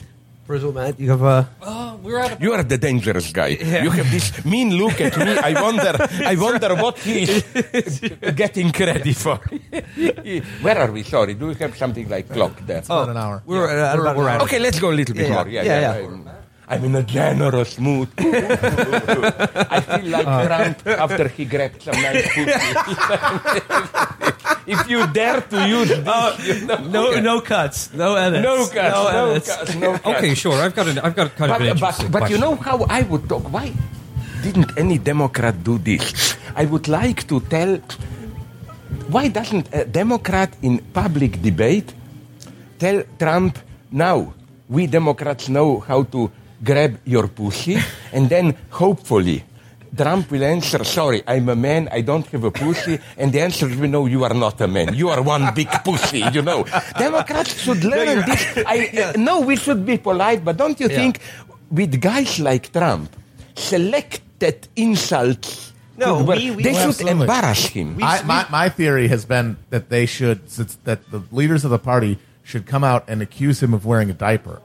[0.49, 1.49] Bristle, Matt, you have a.
[1.61, 3.49] Oh, we're at a You are the dangerous guy.
[3.49, 5.37] You have this mean look at me.
[5.37, 5.95] I wonder,
[6.25, 8.01] I wonder what he is
[8.35, 9.39] getting ready for.
[10.63, 11.03] Where are we?
[11.03, 12.79] Sorry, do we have something like clock there?
[12.79, 13.43] About an hour.
[13.45, 14.43] We're, at about we're an at hour.
[14.45, 15.49] Okay, let's go a little bit Yeah, more.
[15.49, 16.33] Yeah, yeah, yeah.
[16.71, 16.75] Yeah.
[16.77, 18.09] I'm, I'm in a generous mood.
[18.19, 22.97] I feel like uh, Trump after he grabbed some nice cookies.
[24.67, 28.57] if you dare to use this, uh, you know, No, no cuts, no edits, no
[28.67, 29.49] cuts, no no edits.
[29.57, 30.07] cuts, no cuts.
[30.07, 30.55] Okay, sure.
[30.61, 32.85] I've got an, I've got kind of an But, but, interesting but you know how
[32.89, 33.51] I would talk?
[33.53, 33.73] Why
[34.43, 36.37] didn't any Democrat do this?
[36.55, 37.81] I would like to tell
[39.09, 41.93] why doesn't a Democrat in public debate
[42.79, 43.59] tell Trump
[43.91, 44.33] now
[44.69, 46.31] we Democrats know how to
[46.63, 47.79] grab your pussy
[48.13, 49.45] and then hopefully
[49.97, 53.67] Trump will answer, sorry, I'm a man, I don't have a pussy, and the answer
[53.67, 54.95] will be, no, you are not a man.
[54.95, 56.65] You are one big pussy, you know.
[56.99, 58.59] Democrats should learn this.
[58.67, 61.21] I, uh, no, we should be polite, but don't you think
[61.71, 63.11] with guys like Trump,
[63.57, 67.21] selected insults, No, we- we- they Oh, should absolutely.
[67.23, 67.99] embarrass him.
[68.03, 71.79] I, my, my theory has been that they should, since that the leaders of the
[71.79, 74.61] party should come out and accuse him of wearing a diaper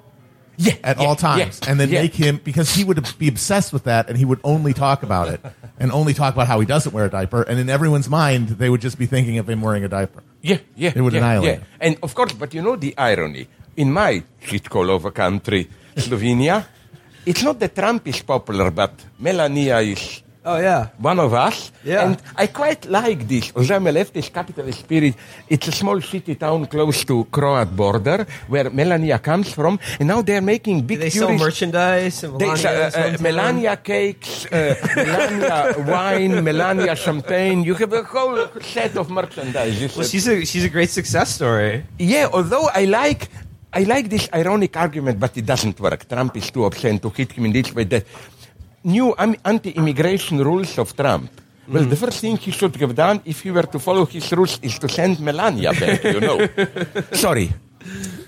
[0.58, 2.01] yeah, at yeah, all times, yeah, and then yeah.
[2.01, 5.28] make him because he would be obsessed with that, and he would only talk about
[5.30, 5.41] it,
[5.80, 8.70] and only talk about how he doesn't wear a diaper, and in everyone's mind, they
[8.70, 10.24] would just be thinking of him wearing a diaper.
[10.41, 10.91] Yeah, yeah.
[10.91, 11.66] They would yeah, annihilate him.
[11.80, 13.47] And of course, but you know the irony.
[13.76, 16.66] In my shitcall of a country, Slovenia,
[17.26, 20.89] it's not that Trump is popular, but Melania is Oh yeah.
[20.98, 21.72] one of us.
[21.84, 22.06] Yeah.
[22.06, 23.52] And I quite like this.
[23.56, 25.16] I'm a leftist capitalist spirit,
[25.48, 29.80] it's a small city town close to Croat border where Melania comes from.
[30.00, 33.18] And now they're making Do big they sell merchandise and they, Melania uh, uh.
[33.22, 37.64] Melania cakes, uh, Melania wine, Melania champagne.
[37.64, 39.96] You have a whole set of merchandise.
[39.96, 41.86] Well, she's a she's a great success story.
[42.00, 43.30] yeah, although I like
[43.74, 46.08] I like this ironic argument, but it doesn't work.
[46.08, 47.86] Trump is too obscene to hit him in this way.
[47.86, 48.06] That
[48.84, 51.31] new anti-immigration rules of Trump.
[51.67, 54.59] Well, the first thing he should have done, if he were to follow his rules,
[54.61, 56.03] is to send Melania back.
[56.03, 56.47] You know.
[57.13, 57.53] Sorry.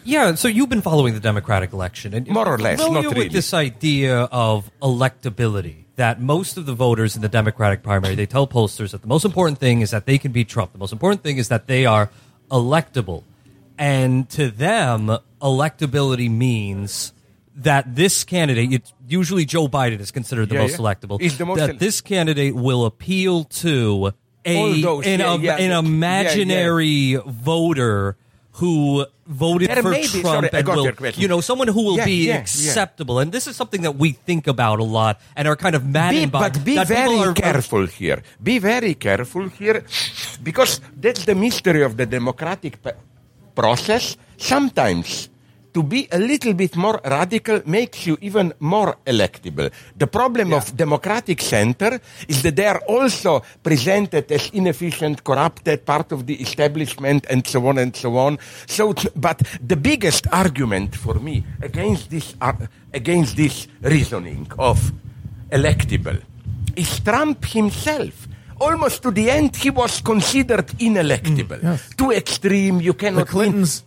[0.03, 3.31] Yeah, so you've been following the Democratic election, and More or less, familiar not with
[3.31, 5.83] this idea of electability.
[5.95, 9.23] That most of the voters in the Democratic primary they tell pollsters that the most
[9.23, 10.73] important thing is that they can beat Trump.
[10.73, 12.11] The most important thing is that they are
[12.51, 13.23] electable,
[13.77, 17.13] and to them, electability means
[17.57, 20.77] that this candidate, it's usually Joe Biden is considered the Yeah, most yeah.
[20.85, 21.21] electable.
[21.21, 24.11] He's the most that el- this candidate will appeal to
[24.45, 28.17] a an, yeah, a- an imaginary voter
[28.53, 32.29] who voted for may be- Trump sorry, and will, you know, someone who will be
[32.31, 33.19] acceptable.
[33.19, 35.91] And this is something that we think about a lot and are kind of Be,
[35.91, 36.49] maddened by.
[36.49, 38.21] but be very are- careful here.
[38.41, 39.83] Be very careful here,
[40.43, 42.77] because that's the mystery of the democratic
[43.55, 44.15] process.
[44.37, 45.29] Sometimes
[45.75, 49.69] to be a little bit more radical makes you even more electable.
[49.97, 51.99] The problem of democratic center
[52.29, 57.67] is that they are also presented as inefficient, corrupted, part of the establishment, and so
[57.67, 58.39] on and so on.
[58.67, 62.53] So, but the biggest argument for me against this, uh,
[62.93, 64.93] against this reasoning of
[65.51, 66.21] electable
[66.77, 68.29] is Trump himself.
[68.61, 71.61] Almost to the end, he was considered inelectable.
[71.61, 71.89] yes.
[71.97, 73.51] Too extreme, you The cannot win.
[73.51, 73.83] Clintons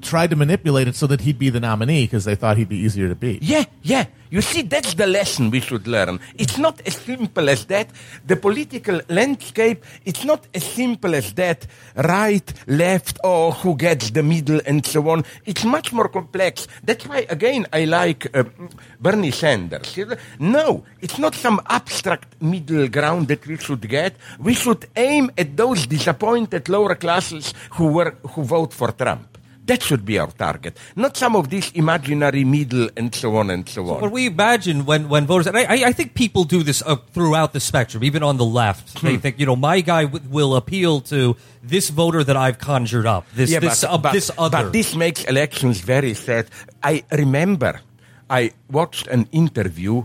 [0.00, 2.76] tried to manipulate it so that he'd be the nominee because they thought he'd be
[2.76, 3.42] easier to beat.
[3.42, 4.06] Yeah, yeah.
[4.30, 6.20] You see, that's the lesson we should learn.
[6.36, 7.88] It's not as simple as that.
[8.26, 11.66] The political landscape, it's not as simple as that.
[11.96, 15.24] Right, left, or who gets the middle, and so on.
[15.46, 16.68] It's much more complex.
[16.84, 18.44] That's why, again, I like uh,
[19.00, 19.98] Bernie Sanders.
[20.38, 24.16] No, it's not some abstract middle ground that we should get.
[24.38, 29.37] We should aim at those disappointed lower classes who were who vote for Trump.
[29.68, 33.68] That should be our target, not some of this imaginary middle and so on and
[33.68, 34.00] so on.
[34.00, 36.96] What we imagine when, when voters, and I, I I think people do this uh,
[37.14, 38.98] throughout the spectrum, even on the left.
[38.98, 39.06] Hmm.
[39.06, 43.06] They think, you know, my guy w- will appeal to this voter that I've conjured
[43.06, 44.64] up, this Yeah, this but, uh, but- this other.
[44.64, 46.46] but this makes elections very sad.
[46.82, 47.80] I remember
[48.30, 50.04] I watched an interview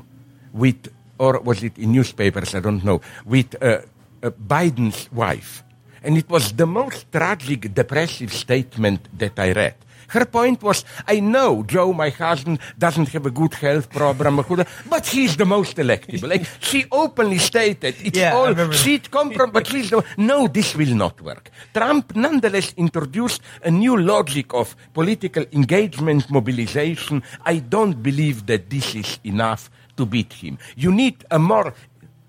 [0.52, 2.54] with, or was it in newspapers?
[2.54, 3.80] I don't know, with uh,
[4.22, 5.64] uh, Biden's wife.
[6.04, 9.76] And it was the most tragic, depressive statement that I read.
[10.10, 14.46] Her point was, I know Joe, my husband, doesn't have a good health problem,
[14.90, 16.30] but he's the most electable.
[16.30, 20.94] Like, she openly stated, it's Yeah, all sheet compromise, but she's the, no, this will
[20.94, 21.50] not work.
[21.74, 27.24] Trump nonetheless introduced a new logic of political engagement, mobilization.
[27.44, 30.58] I don't believe that this is enough to beat him.
[30.76, 31.74] You need a more,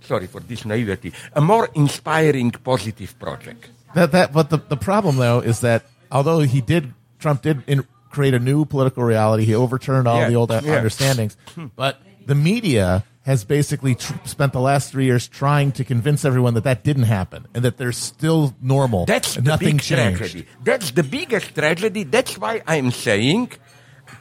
[0.05, 3.71] sorry for this naivety, a more inspiring, positive project.
[3.95, 7.87] That that but the the problem though is that although he did Trump did in,
[8.11, 10.61] create a new political reality, he overturned all Yeah, the old yeah.
[10.77, 11.37] understandings.
[11.77, 16.53] But the media has basically tr- spent the last three years trying to convince everyone
[16.55, 19.07] that that didn't happen and that they're still normal.
[19.07, 20.19] That's nothing changed.
[20.19, 20.47] tragedy.
[20.63, 22.05] That's the biggest tragedy.
[22.05, 23.53] That's why I'm saying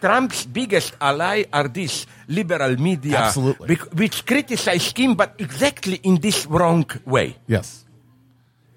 [0.03, 3.67] Trump's biggest ally are these liberal media, Absolutely.
[3.71, 7.37] bec- which criticize him, but exactly in this wrong way.
[7.47, 7.85] Yes.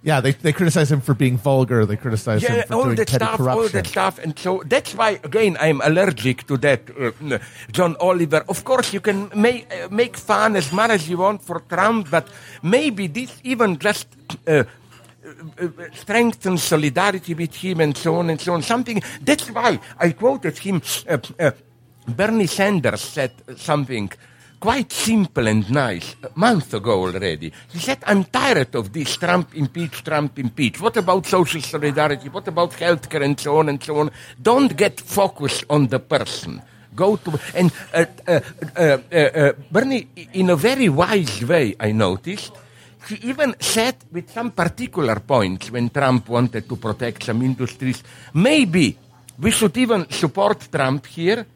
[0.07, 1.85] Yeah, they they criticize him for being vulgar.
[1.85, 3.73] They criticize him for all doing that petty stuff, all corruption.
[3.73, 6.81] that stuff, and so that's why again I'm allergic to that.
[6.95, 7.39] Uh,
[7.73, 8.45] John Oliver.
[8.49, 12.07] Of course, you can make uh, make fun as much as you want for Trump,
[12.09, 12.29] but
[12.63, 14.07] maybe this even just.
[14.47, 14.63] Uh,
[15.95, 18.63] strengthens solidarity with him and so on and so on.
[18.63, 20.83] Something that's why I quoted him.
[21.09, 21.51] Uh, uh,
[22.09, 24.11] Bernie Sanders said something
[24.61, 27.53] quite simple and nice a month ago already.
[27.69, 30.81] He said, I'm tired of this Trump impeach, Trump impeach.
[30.81, 32.29] What about social solidarity?
[32.29, 34.11] What about healthcare and so on and so on?
[34.41, 36.63] Don't get focused on the person.
[36.95, 38.41] Go to, and uh, uh,
[38.77, 42.53] uh, uh, uh, Bernie, in a very wise way, I noticed,
[43.09, 48.03] he even said with some particular points when Trump wanted to protect some industries,
[48.35, 48.99] maybe
[49.39, 51.47] we should even support Trump here.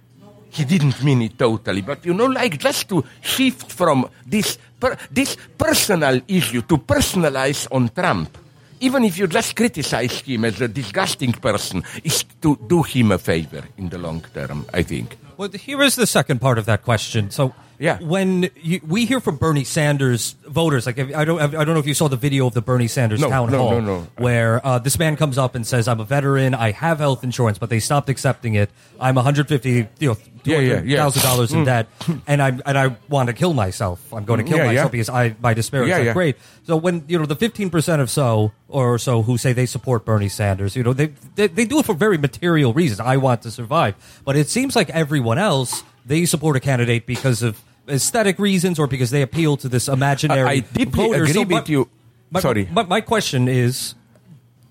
[0.51, 4.97] He didn't mean it totally, but you know, like just to shift from this per,
[5.11, 8.37] this personal issue to personalize on Trump,
[8.81, 13.19] even if you just criticize him as a disgusting person, is to do him a
[13.19, 14.67] favor in the long term.
[14.75, 15.17] I think.
[15.37, 17.31] Well, here is the second part of that question.
[17.31, 17.99] So, Yeah.
[17.99, 21.87] when you, we hear from Bernie Sanders voters, like I don't, I don't know if
[21.87, 24.07] you saw the video of the Bernie Sanders No, town no, hall, no, no.
[24.19, 26.55] where uh, this man comes up and says, "I'm a veteran.
[26.55, 28.69] I have health insurance, but they stopped accepting it.
[29.01, 30.97] I'm 150, you know, Yeah, yeah, yeah.
[30.99, 31.87] thousand dollars in debt,
[32.27, 33.99] and I and I want to kill myself.
[34.13, 34.73] I'm going to kill Yeah, yeah.
[34.73, 36.13] myself because I my despair is Yeah, yeah.
[36.13, 36.37] great.
[36.67, 40.05] So when you know the 15 percent of so or so who say they support
[40.05, 43.01] Bernie Sanders, you know they, they they do it for very material reasons.
[43.01, 43.95] I want to survive,
[44.27, 48.87] but it seems like everyone else they support a candidate because of aesthetic reasons or
[48.87, 50.43] because they appeal to this imaginary.
[50.49, 51.23] I- I deeply voter.
[51.23, 51.89] agree So with my- you.
[52.31, 52.69] my- Sorry.
[52.73, 53.95] but my question is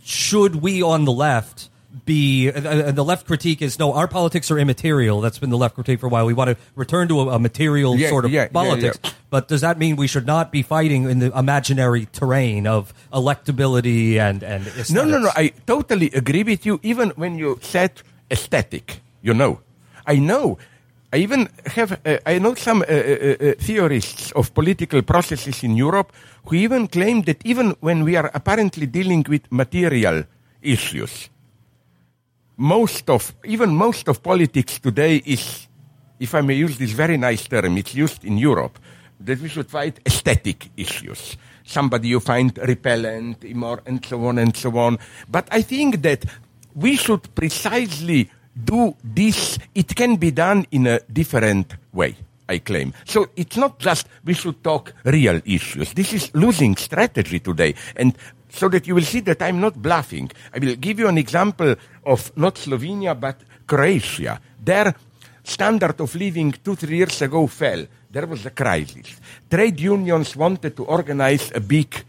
[0.04, 1.70] should we on the left
[2.06, 5.58] be uh, uh, the left critique is no our politics are immaterial that's been the
[5.58, 8.26] left critique for a while we want to return to a, a material Yeah, sort
[8.26, 9.12] of yeah, yeah, politics yeah.
[9.30, 14.18] but does that mean we should not be fighting in the imaginary terrain of electability
[14.18, 14.92] and and aesthetics?
[14.92, 15.30] No, no, no.
[15.36, 16.80] I totally agree with you.
[16.84, 17.92] Even when you said
[18.32, 19.60] aesthetic, you know,
[20.06, 20.58] I know.
[21.12, 22.00] I even have.
[22.06, 26.14] Uh, I know some uh, uh, uh, theorists of political processes in Europe
[26.46, 30.24] who even claim that even when we are apparently dealing with material
[30.62, 31.30] issues,
[32.58, 35.68] most of even most of politics today is,
[36.20, 38.78] if I may use this very nice term, it's used in Europe
[39.20, 41.38] that we should fight aesthetic issues.
[41.64, 45.00] Somebody you find repellent, immor- and so on and so on.
[45.28, 46.26] But I think that
[46.76, 49.58] we should precisely do this.
[49.74, 52.16] It can be done in a different way.
[52.50, 52.94] I claim.
[53.06, 55.94] So it's not just we should talk real issues.
[55.94, 57.76] This is losing strategy today.
[57.96, 58.18] And
[58.50, 60.32] so that you will see that I'm not bluffing.
[60.54, 61.76] I will give you an example
[62.06, 63.38] of not Slovenia, but
[63.68, 64.42] Croatia.
[64.60, 64.96] Their
[65.44, 67.86] standard of living two, three years ago fell.
[68.10, 69.20] There was a crisis.
[69.50, 72.04] Trade unions wanted to organize a big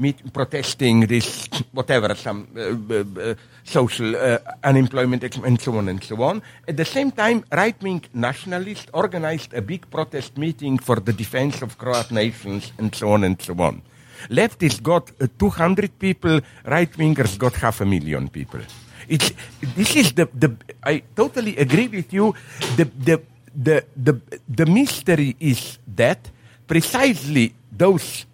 [0.00, 3.34] meet, protesting this, whatever, some uh, uh, uh,
[3.64, 6.42] social uh, unemployment and so on and so on.
[6.66, 11.78] At the same time, right-wing nationalists organized a big protest meeting for the defense of
[11.78, 13.82] Croat nations and so on and so on.
[14.28, 18.60] Leftists got uh, 200 people, right-wingers got half a million people.
[19.08, 19.32] It's,
[19.76, 22.34] this is the, the, I totally agree with you.
[22.76, 23.22] The, the,
[23.54, 26.30] the, the, the mystery is that
[26.66, 28.26] precisely those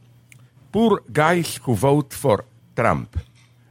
[0.76, 3.16] poor guys who vote for Trump,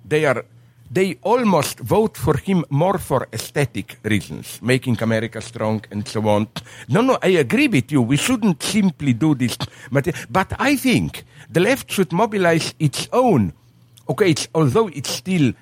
[0.04, 0.44] they are
[0.90, 6.48] they almost vote for him more for aesthetic reasons, making America strong and so on.
[6.88, 8.02] No, no, I agree with you.
[8.02, 9.56] We shouldn't simply do this.
[9.92, 13.54] But, I think the left should mobilize its own,
[14.10, 15.54] okay, it's, although it's still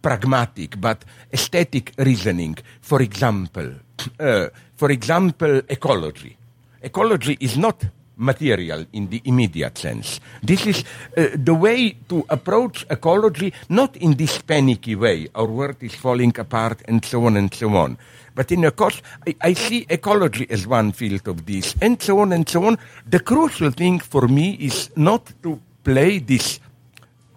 [0.00, 2.56] pragmatic, but aesthetic reasoning.
[2.82, 3.72] For example,
[4.20, 6.36] uh, for example, ecology.
[6.82, 7.84] Ecology is not
[8.16, 10.20] material in the immediate sense.
[10.42, 10.84] This is
[11.16, 16.34] uh, the way to approach ecology, not in this panicky way, our world is falling
[16.38, 17.98] apart and so on and so on.
[18.34, 22.20] But in a course, I, I see ecology as one field of this, and so
[22.20, 22.78] on and so on.
[23.08, 26.60] The crucial thing for me is not to play this.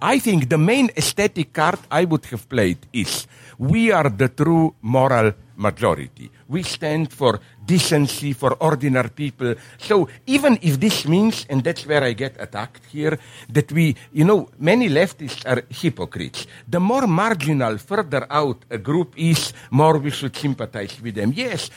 [0.02, 3.28] I think the main aesthetic card I would have played is
[3.58, 6.32] we are the true moral majority.
[6.50, 9.54] We stand for decency, for ordinary people.
[9.78, 13.20] So even if this means, and that's where I get attacked here,
[13.50, 16.48] that we, you know, many leftists are hypocrites.
[16.68, 21.34] The more marginal, further out a group is, more we should sympathize with them.
[21.36, 21.70] Yes,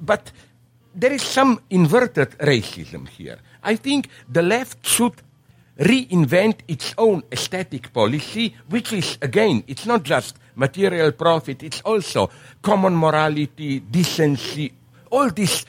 [0.00, 0.32] but
[0.94, 3.38] there is some inverted racism here.
[3.62, 5.14] I think the left should
[5.78, 12.28] reinvent its own aesthetic policy, which is, again, it's not just material profit, it's also
[12.60, 14.72] common morality, decency,
[15.10, 15.64] all these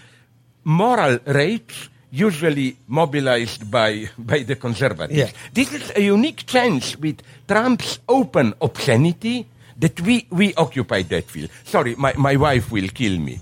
[0.66, 5.14] moral rates usually mobilized by, by the conservatives.
[5.18, 5.30] Yeah.
[5.54, 9.46] This is a unique chance with Trump's open obscenity
[9.78, 11.50] that we, we occupy that field.
[11.64, 13.40] Sorry, my, my wife will kill me.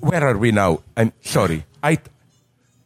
[0.00, 0.82] Where are we now?
[0.96, 1.64] I'm sorry.
[1.82, 1.98] I,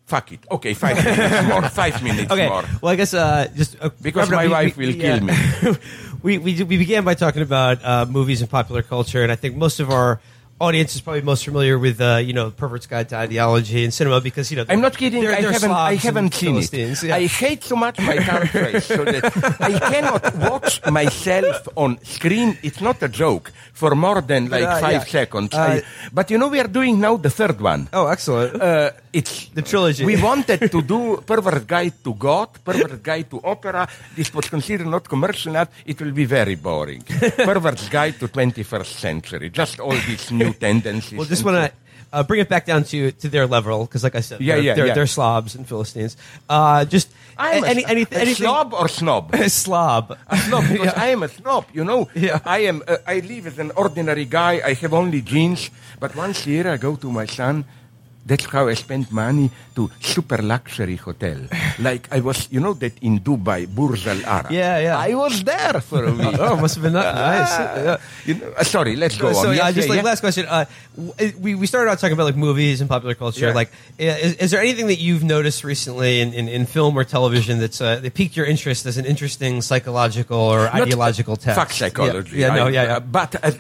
[0.07, 0.41] fuck it.
[0.51, 1.63] Okay, five minutes more.
[1.71, 2.49] Five minutes Okay.
[2.49, 2.65] more.
[2.83, 5.19] Well, I guess uh, just uh, Because my wife we- will yeah.
[5.19, 5.79] kill me.
[6.23, 9.57] we, we we began by talking about uh, movies and popular culture, and I think
[9.57, 10.21] most of our
[10.61, 14.21] audience is probably most familiar with uh, you know Pervert's Guide to Ideology and cinema
[14.21, 15.23] because you know I'm not kidding.
[15.23, 15.73] they're- I they're haven't.
[15.73, 17.03] I haven't seen it.
[17.03, 17.17] Yeah.
[17.17, 19.25] I hate so much my country so that
[19.61, 22.57] I cannot watch myself on screen.
[22.63, 25.05] It's not a joke for more than like uh, five yeah.
[25.05, 25.55] seconds.
[25.55, 27.89] Uh, I- but you know, we are doing now the third one.
[27.93, 28.55] oh, excellent.
[29.13, 30.05] It's The trilogy.
[30.07, 33.87] We wanted to do Pervert Guide to God, Pervert Guide to Opera.
[34.17, 35.69] This was considered not commercial enough.
[35.85, 37.03] It will be very boring.
[37.37, 39.51] Pervert's Guide to 21st Century.
[39.51, 41.19] Just all these new tendencies.
[41.19, 41.73] well, just want to.
[42.15, 44.63] Uh, bring it back down to, to their level because, like I said, Yeah, they're,
[44.65, 44.95] yeah, they're, yeah.
[44.95, 46.15] they're slobs and Philistines.
[46.47, 47.09] Uh, just
[47.39, 49.33] I'm any, a, any, a anything, slob or snob?
[49.35, 50.19] A slob.
[50.47, 51.65] snob because I am a snob.
[51.73, 52.39] You know, Yeah.
[52.45, 52.83] I am.
[52.87, 54.61] Uh, I live as an ordinary guy.
[54.63, 57.65] I have only jeans, but once a year I go to my son.
[58.25, 61.39] That's how I spend money to super luxury hotel.
[61.79, 64.53] Like I was, you know, that in Dubai, Burj Al Arab.
[64.53, 64.99] Yeah, yeah.
[64.99, 66.39] I was there for a week.
[66.39, 67.51] oh, must have been nice.
[67.59, 67.97] Yeah.
[68.27, 69.57] You know, uh, sorry, let's go so on.
[69.57, 70.11] yeah, Yes, just yeah, like yeah.
[70.11, 70.47] last question.
[70.47, 70.65] Uh,
[71.41, 73.49] we we started out talking about like movies and popular culture.
[73.49, 73.55] Yeah.
[73.61, 77.59] Like, is, is there anything that you've noticed recently in, in, in film or television
[77.59, 81.59] that's uh, that piqued your interest as an interesting psychological or Not- ideological text?
[81.59, 82.37] Fuck psychology.
[82.39, 82.97] Yeah, yeah no, yeah, yeah.
[82.97, 83.51] uh, but uh,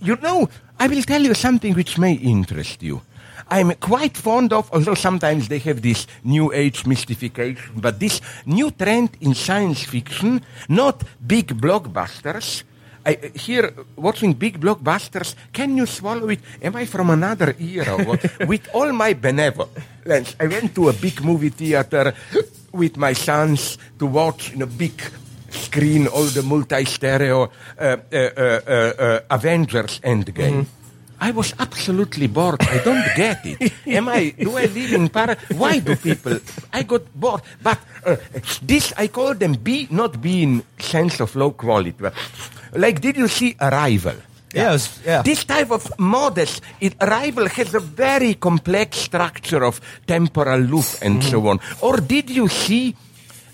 [0.00, 0.48] you know,
[0.78, 3.02] I will tell you something which may interest you.
[3.50, 8.70] I'm quite fond of, although sometimes they have this new age mystification, but this new
[8.70, 12.62] trend in science fiction, not big blockbusters.
[13.04, 16.40] I, uh, here, watching big blockbusters, can you swallow it?
[16.62, 18.04] Am I from another era?
[18.04, 18.22] what?
[18.46, 22.14] with all my benevolence, I went to a big movie theater
[22.72, 25.02] with my sons to watch in a big
[25.50, 27.48] screen all the multi-stereo uh,
[27.78, 30.66] uh, uh, uh, uh, Avengers Endgame.
[31.20, 32.62] I was absolutely bored.
[32.62, 33.72] I don't get it.
[33.86, 34.30] Am I?
[34.30, 35.38] Do I live in Paris?
[35.54, 36.38] Why do people?
[36.72, 37.42] I got bored.
[37.62, 38.16] But uh,
[38.62, 41.94] this I call them be not being sense of low quality.
[42.72, 44.14] Like, did you see Arrival?
[44.54, 45.22] Yeah, was- yeah.
[45.22, 51.22] This type of models, it, Arrival has a very complex structure of temporal loop and
[51.22, 51.60] so on.
[51.82, 52.96] Or did you see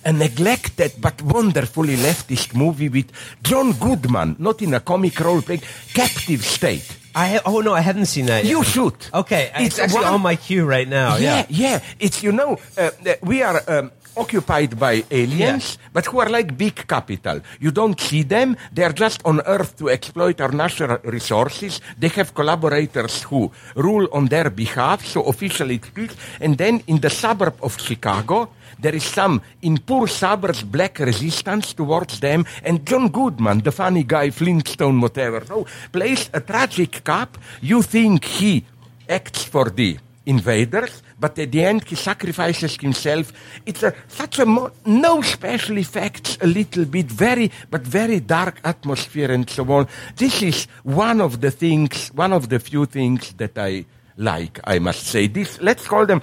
[0.05, 3.11] a neglected but wonderfully leftist movie with
[3.43, 5.63] John Goodman, not in a comic role playing,
[5.93, 6.97] Captive State?
[7.17, 8.45] I ha- oh no, I haven't seen that.
[8.45, 8.51] yet.
[8.51, 8.95] You should.
[9.13, 11.17] Okay, it's actually one- on my queue right now.
[11.17, 11.71] yeah, Yeah.
[11.71, 11.81] yeah.
[11.99, 12.91] It's you know uh,
[13.23, 17.41] we are um, occupied by aliens, but who are like big capital.
[17.61, 18.57] You don't see them.
[18.73, 21.81] They are just on Earth to exploit our natural resources.
[21.99, 26.17] They have collaborators who rule on their behalf, so officially it speaks.
[26.41, 31.73] And then in the suburb of Chicago, there is some in poor suburbs black resistance
[31.73, 32.45] towards them.
[32.63, 37.39] And John Goodman, the funny guy, Flintstone, whatever, no, plays a tragic cop.
[37.61, 38.65] You think he
[39.09, 43.33] acts for the invaders, but at the end he sacrifices himself.
[43.65, 48.61] It's a, such a mo- no special effects, a little bit very, but very dark
[48.65, 49.89] atmosphere and so on.
[50.17, 53.85] This is one of the things, one of the few things that I
[54.17, 55.27] like, I must say.
[55.27, 56.23] This, let's call them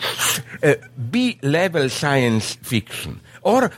[0.63, 0.75] uh,
[1.11, 3.21] B-level science fiction.
[3.43, 3.71] Or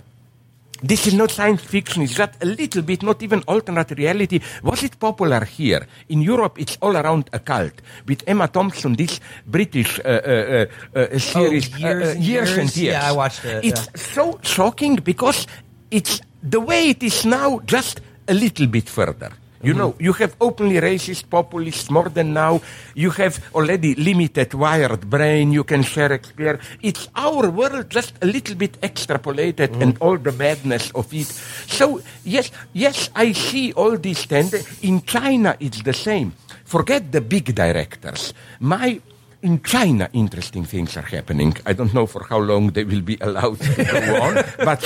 [0.88, 4.40] this is not science fiction, it's just a little bit, not even alternate reality.
[4.64, 5.88] Was it popular here?
[6.10, 7.74] In Europe, it's all around a cult.
[8.08, 11.74] With Emma Thompson, this British uh, uh, uh, uh, series.
[11.74, 12.78] Oh, Years and years and Years?
[12.78, 12.94] years.
[12.96, 15.48] Yeah, I watched it, It's so shocking because
[15.92, 19.32] it's the way it is now, just a little bit further.
[19.66, 22.62] You know, you have openly racist populists more than now.
[22.94, 25.52] You have already limited wired brain.
[25.52, 26.64] You can share experience.
[26.82, 30.02] It's our world just a little bit extrapolated and mm.
[30.02, 31.28] all the madness of it.
[31.68, 34.84] So, yes, yes, I see all these tendencies.
[34.84, 36.34] In China, it's the same.
[36.66, 38.34] Forget the big directors.
[38.60, 39.02] My
[39.46, 41.56] in China, interesting things are happening.
[41.68, 44.34] I don't know for how long they will be allowed to go on,
[44.66, 44.82] but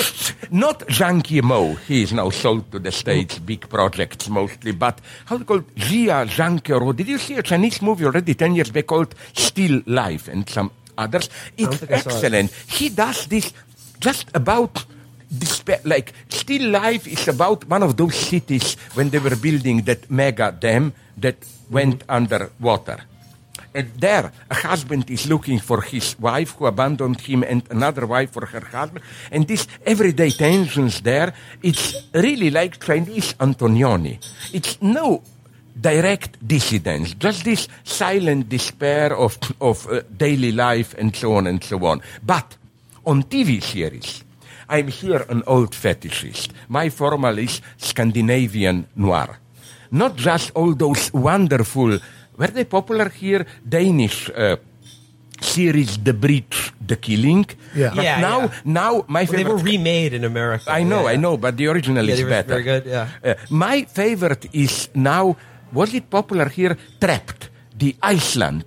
[0.52, 1.80] not Zhang Yimou.
[1.88, 6.28] He is now sold to the States, big projects mostly, but how to call Jia
[6.28, 6.60] Zhang
[6.96, 10.72] Did you see a Chinese movie already 10 years back called Still Life and some
[10.98, 11.30] others?
[11.58, 11.92] It's saw it.
[11.92, 12.52] excellent.
[12.68, 13.54] He does this
[14.02, 14.86] just about
[15.36, 15.80] despair.
[15.86, 20.52] Like, Still Life is about one of those cities when they were building that mega
[20.52, 21.38] dam that
[21.70, 22.12] went mm-hmm.
[22.12, 23.06] underwater.
[23.74, 28.32] And there, a husband is looking for his wife who abandoned him and another wife
[28.32, 29.04] for her husband.
[29.32, 34.18] And this everyday tensions there, it's really like Chinese Antonioni.
[34.54, 35.22] It's no
[35.80, 41.64] direct dissidence, just this silent despair of, of uh, daily life and so on and
[41.64, 42.02] so on.
[42.26, 42.58] But
[43.06, 44.24] on TV series,
[44.68, 46.52] I'm here an old fetishist.
[46.68, 49.40] My formal is Scandinavian noir.
[49.92, 51.98] Not just all those wonderful,
[52.40, 53.44] were they popular here?
[53.78, 54.56] Danish uh,
[55.42, 57.46] series, The Bridge, The Killing.
[57.76, 57.92] Yeah.
[57.96, 58.52] But Yeah, now, yeah.
[58.66, 59.54] now my Well, they favorite.
[59.54, 60.68] were remade in America.
[60.72, 62.50] I know, Yeah, I know, but the original Yeah, is better.
[62.56, 63.08] very good, yeah.
[63.24, 65.36] Uh, my favorite is now,
[65.72, 66.76] was it popular here?
[67.00, 68.66] Trapped, the Iceland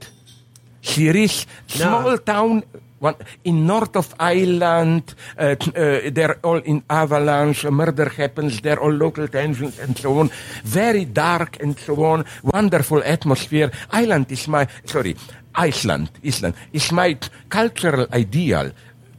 [0.81, 1.47] series,
[1.79, 1.85] No.
[1.85, 2.63] small town.
[3.03, 8.79] One, in north of Ireland, uh, uh, they're all in avalanche, a murder happens, there
[8.79, 10.31] all local tensions and so on.
[10.63, 12.25] Very dark and so on.
[12.45, 13.73] Wonderful atmosphere.
[13.91, 15.17] Ireland is my, sorry,
[15.53, 17.19] Iceland, Iceland is my
[17.49, 18.71] cultural ideal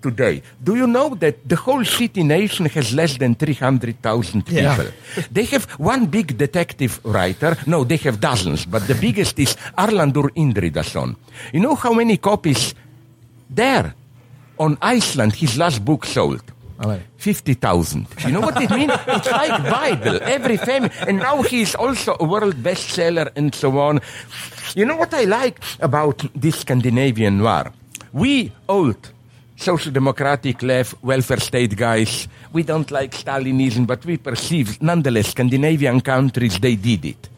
[0.02, 0.44] today.
[0.64, 4.64] Do you know that the whole city nation has less than 300,000 people?
[4.64, 5.24] Yeah.
[5.32, 7.58] They have one big detective writer.
[7.66, 11.16] No, they have dozens, but the biggest is Arnaldur Indridason.
[11.54, 12.76] You know how many copies
[13.56, 13.94] there
[14.60, 16.44] on Iceland his last book sold?
[16.80, 18.08] How 50,000.
[18.26, 18.92] You know what it means?
[19.08, 20.20] It's like Bible.
[20.22, 20.90] Every family.
[21.08, 24.02] And now he is also a world bestseller and so on.
[24.76, 27.72] You know what I like about this Scandinavian noir?
[28.12, 29.14] We old
[29.56, 36.02] social democratic left welfare state guys, we don't like Stalinism, but we perceive nonetheless Scandinavian
[36.02, 37.30] countries, they did it.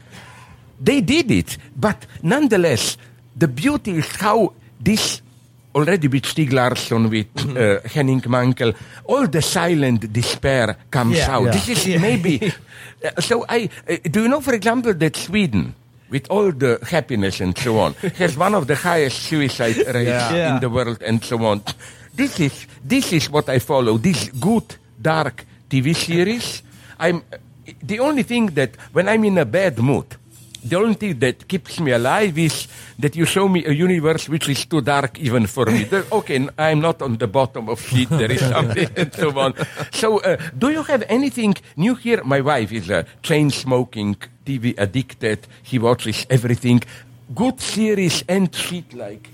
[0.80, 2.98] They did it, but nonetheless,
[3.36, 5.22] the beauty is how this
[5.76, 7.28] already with Stieg Larsson, with
[7.58, 8.74] uh, Henning Mankell,
[9.06, 11.36] all the silent despair comes Yeah.
[11.36, 11.46] out.
[11.46, 11.52] Yeah.
[11.52, 12.42] This is maybe.
[13.06, 15.76] uh, so I uh, do you know, for example, that Sweden.
[16.08, 20.54] With all the happiness and so on, has one of the highest suicide rates Yeah.
[20.54, 21.62] in the world and so on.
[22.14, 23.98] This is this is what I follow.
[23.98, 26.62] This good dark TV series.
[27.00, 27.24] I'm
[27.82, 30.06] the only thing that when I'm in a bad mood,
[30.70, 32.68] the only thing that keeps me alive is
[33.00, 35.84] that you show me a universe which is too dark even for me.
[35.86, 38.10] The- okay, I'm not on the bottom of shit.
[38.10, 39.54] There is something and so on.
[39.92, 42.24] So, uh, do you have anything new here?
[42.24, 44.16] My wife is a chain smoking,
[44.46, 45.40] TV addicted.
[45.64, 46.82] He watches everything.
[47.34, 49.30] Good series and shit like.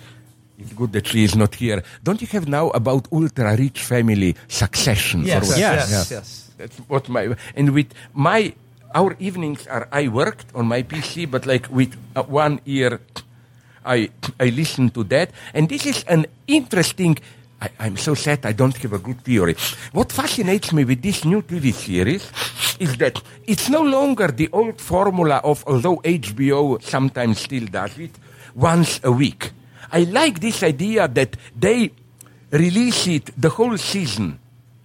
[0.60, 1.82] It's good that she is not here.
[2.04, 5.24] Don't you have now about ultra rich family succession?
[5.26, 5.58] Yes, or what?
[5.60, 6.12] yes, Yes.
[6.12, 6.52] yes.
[6.58, 8.54] That's what my and with my
[8.94, 13.00] our evenings are I worked on my PC, but like with uh, one ear,
[13.86, 14.10] I
[14.40, 17.18] I listen to that, and this is an interesting.
[17.62, 19.56] I, I'm so sad I don't have a good theory.
[19.92, 22.32] What fascinates me with this new TV series
[22.80, 28.12] is that it's no longer the old formula of, although HBO sometimes still does it,
[28.56, 29.52] once a week.
[29.92, 31.92] I like this idea that they
[32.50, 34.40] release it the whole season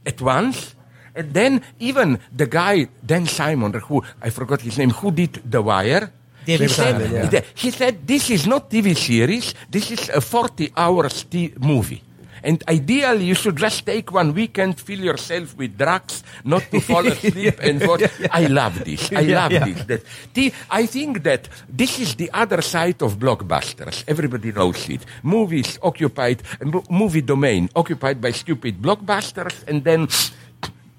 [0.05, 0.76] at once.
[1.17, 5.63] And then even the guy, Dan Simon, who I forgot his name, who did The
[5.63, 6.13] Wire.
[6.45, 7.41] David he said, yeah.
[7.55, 12.03] he- said, this is not TV series, this is a 40 hours t- movie.
[12.45, 17.05] And ideally, you should just take one weekend, fill yourself with drugs, not to fall
[17.15, 18.05] asleep and watch.
[18.31, 19.11] I love this.
[19.11, 19.65] I Yeah, love yeah.
[19.65, 19.85] this.
[19.87, 20.03] That,
[20.35, 24.05] the, I think that this is the other side of blockbusters.
[24.07, 25.05] Everybody knows it.
[25.25, 30.07] Movies occupied, mo- movie domain occupied by stupid blockbusters, and then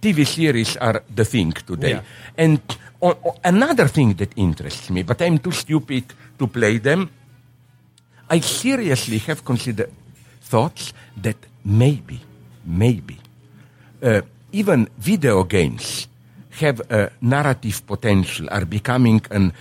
[0.01, 1.89] TV series are the thing today.
[1.89, 2.01] Yeah.
[2.37, 2.61] And
[3.43, 6.05] another thing that interests me, but I'm too stupid
[6.37, 7.09] to play them.
[8.29, 9.91] I seriously have considered
[10.41, 12.19] thoughts that maybe,
[12.65, 13.17] maybe,
[14.03, 14.21] uh,
[14.51, 16.07] even video games
[16.59, 19.53] have a narrative potential, are becoming an.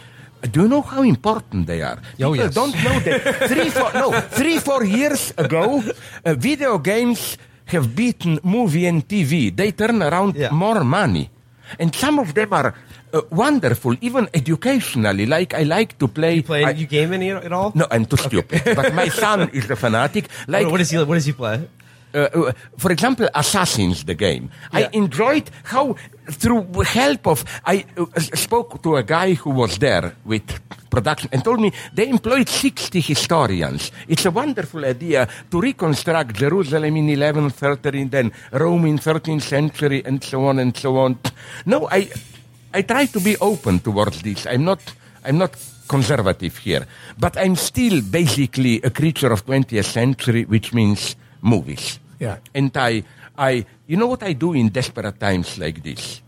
[0.50, 1.98] Do you know how important they are?
[2.20, 2.54] Oh, People yes.
[2.54, 5.82] don't know that three, four, no, three, four years ago,
[6.24, 7.36] uh, video games
[7.66, 9.54] have beaten movie and TV.
[9.54, 10.50] They turn around Yeah.
[10.50, 11.26] more money.
[11.82, 12.68] and some of them are
[13.12, 15.26] uh, wonderful, even educationally.
[15.26, 16.34] Like I like to play.
[16.36, 16.62] You play?
[16.64, 17.72] I- you game any at all?
[17.74, 18.62] no, I'm too stupid.
[18.78, 20.24] but my son is a fanatic.
[20.46, 20.98] Like What, what does he?
[20.98, 21.66] What does he play?
[22.16, 24.50] Uh, uh, for example, Assassins, the game.
[24.72, 25.96] I enjoyed how,
[26.30, 30.42] through help of, I uh, spoke to a guy who was there with
[30.88, 33.92] production and told me they employed 60 historians.
[34.08, 40.02] It's a wonderful idea to reconstruct Jerusalem in 11th century, then Rome in 13th century,
[40.04, 41.18] and so on and so on.
[41.66, 42.08] No, I,
[42.72, 44.46] I try to be open towards this.
[44.46, 44.80] I'm not,
[45.22, 45.54] I'm not
[45.86, 46.86] conservative here,
[47.18, 51.98] but I'm still basically a creature of 20th century, which means movies.
[52.18, 52.38] Yeah.
[52.54, 53.02] And I,
[53.36, 56.20] I, you know what I do in desperate times like this?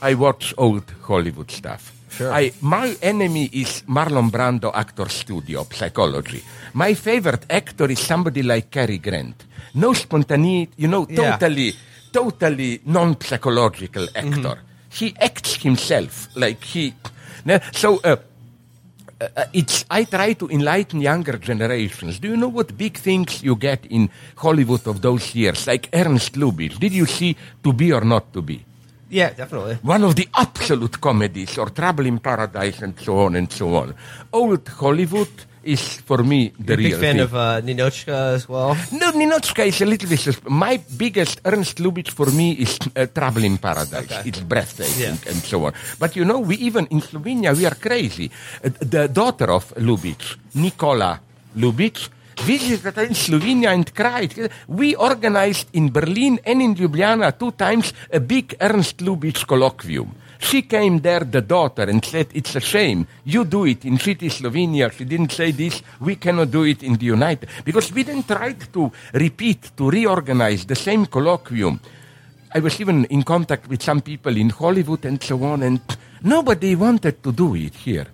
[0.00, 1.92] I watch old Hollywood stuff.
[2.10, 2.32] Sure.
[2.32, 6.42] I, my enemy is Marlon Brando Actor Studio, psychology.
[6.74, 9.44] My favorite actor is somebody like Cary Grant.
[9.74, 11.32] No spontaneity, you know, Yeah.
[11.36, 11.74] totally,
[12.12, 14.58] totally non-psychological actor.
[14.90, 16.94] He acts himself like he.
[17.72, 18.16] So, uh,
[19.20, 22.18] uh, it's I try to enlighten younger generations.
[22.18, 26.34] Do you know what big things you get in Hollywood of those years, like Ernst
[26.34, 26.78] Lubitsch?
[26.78, 28.64] Did you see To Be or Not to Be?
[29.08, 29.78] Yeah, definitely.
[29.82, 33.94] One of the absolute comedies, or Trouble in Paradise, and so on and so on.
[34.32, 35.30] Old Hollywood
[35.66, 37.20] is for me the You're a big real fan thing.
[37.24, 38.76] of uh, Ninotchka as well.
[38.92, 40.50] No, Ninotchka is a little bit.
[40.50, 44.04] My biggest Ernst Lubitsch for me is uh, Trouble in Paradise.
[44.10, 44.28] Okay.
[44.28, 45.30] It's breathtaking Yeah.
[45.30, 45.72] and so on.
[45.98, 48.30] But you know, we even in Slovenia we are crazy.
[48.64, 51.20] Uh, the daughter of Lubitsch, Nicola
[51.56, 52.08] Lubitsch,
[52.44, 54.50] visited in Slovenia and cried.
[54.68, 60.08] We organized in Berlin and in Ljubljana two times a big Ernst Lubitsch colloquium.
[60.38, 63.06] She came there, the daughter, and said, It's a shame.
[63.24, 64.92] You do it in city Slovenia.
[64.92, 65.82] She didn't say this.
[66.00, 67.48] We cannot do it in the United.
[67.64, 71.80] Because we then tried to repeat, to reorganize the same colloquium.
[72.54, 75.80] I was even in contact with some people in Hollywood and so on, and
[76.22, 78.06] nobody wanted to do it here.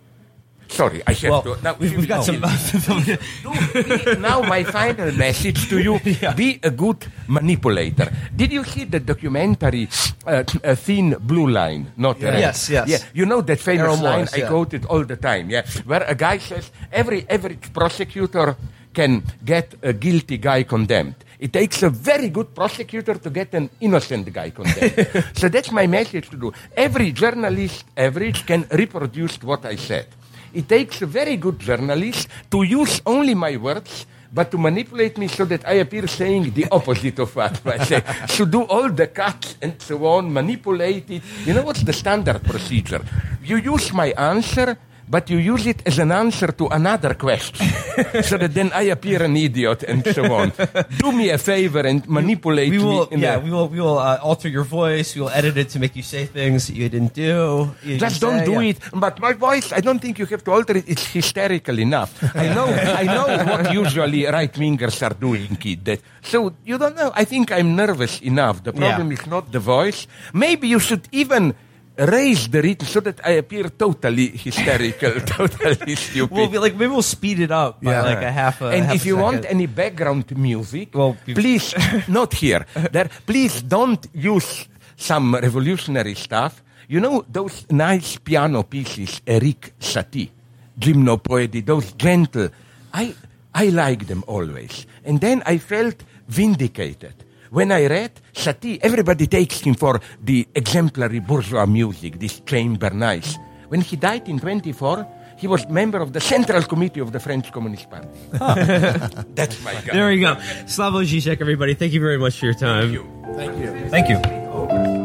[0.73, 1.63] Sorry, I have Well, to.
[1.63, 2.49] Now, we've, we've got no.
[2.49, 3.03] some.
[3.05, 6.01] Do- now my final message to you
[6.37, 9.89] be a good manipulator did you see the documentary
[10.27, 12.39] uh, uh, thin blue line not red?
[12.39, 12.89] Yes, yes.
[12.89, 14.49] yeah you know that famous line Morris, i yeah.
[14.49, 18.57] quote it all the time yeah where a guy says every average prosecutor
[18.95, 23.69] can get a guilty guy condemned it takes a very good prosecutor to get an
[23.81, 25.25] innocent guy condemned.
[25.37, 26.53] so that's my message to do.
[26.77, 30.07] Every journalist, average, can reproduce what I said.
[30.55, 35.29] It takes a very good journalist to use only my words, but to manipulate me
[35.29, 38.03] so that I appear saying the opposite of what I say.
[38.29, 41.23] so do all the cuts and so on, manipulate it.
[41.45, 43.05] You know what's the standard procedure?
[43.43, 44.79] You use my answer,
[45.13, 47.55] but you use it as an answer to another question,
[48.29, 50.53] so that then I appear an idiot and so on.
[50.97, 53.21] Do me a favor and manipulate we will, me.
[53.21, 55.15] yeah, we will, we will uh, alter your voice.
[55.15, 57.69] We will edit it to make you say things that you didn't do.
[57.85, 58.71] You Just didn't don't say, do yeah.
[58.71, 58.79] it.
[59.05, 60.89] But my voice, I don't think you have to alter it.
[60.89, 62.11] It's hysterical enough.
[62.35, 62.65] I know,
[63.03, 65.85] I know what usually right wingers are doing, kid.
[65.85, 67.13] That, so you don't know.
[67.15, 68.65] I think I'm nervous enough.
[68.65, 69.19] The problem Yeah.
[69.21, 70.07] is not the voice.
[70.33, 71.53] Maybe you should even
[71.97, 76.35] raise the rhythm so that I appear totally hysterical, totally stupid.
[76.37, 78.03] We'll be like maybe we'll speed it up by Yeah.
[78.03, 78.69] like a half a.
[78.69, 81.75] and half if a you want any background music, Well, please,
[82.09, 82.65] not here.
[82.91, 84.67] There, please don't use
[84.97, 86.63] some revolutionary stuff.
[86.89, 90.31] You know those nice piano pieces, Eric Satie,
[90.79, 92.49] Gymnopoedy, those gentle.
[92.93, 93.15] I
[93.55, 97.15] I like them always, and then I felt vindicated.
[97.53, 103.37] When I read Satie, everybody takes him for the exemplary bourgeois music, this chamber nice.
[103.69, 105.07] When he died in 24,
[105.37, 108.09] he was member of the Central Committee of the French Communist Party.
[109.35, 109.93] That's my guy.
[109.93, 110.37] There you go.
[110.65, 111.75] Slavoj Žižek, everybody.
[111.75, 112.89] Thank you very much for your time.
[113.37, 113.85] Thank you.
[113.91, 114.23] Thank you.
[114.23, 115.02] Thank you.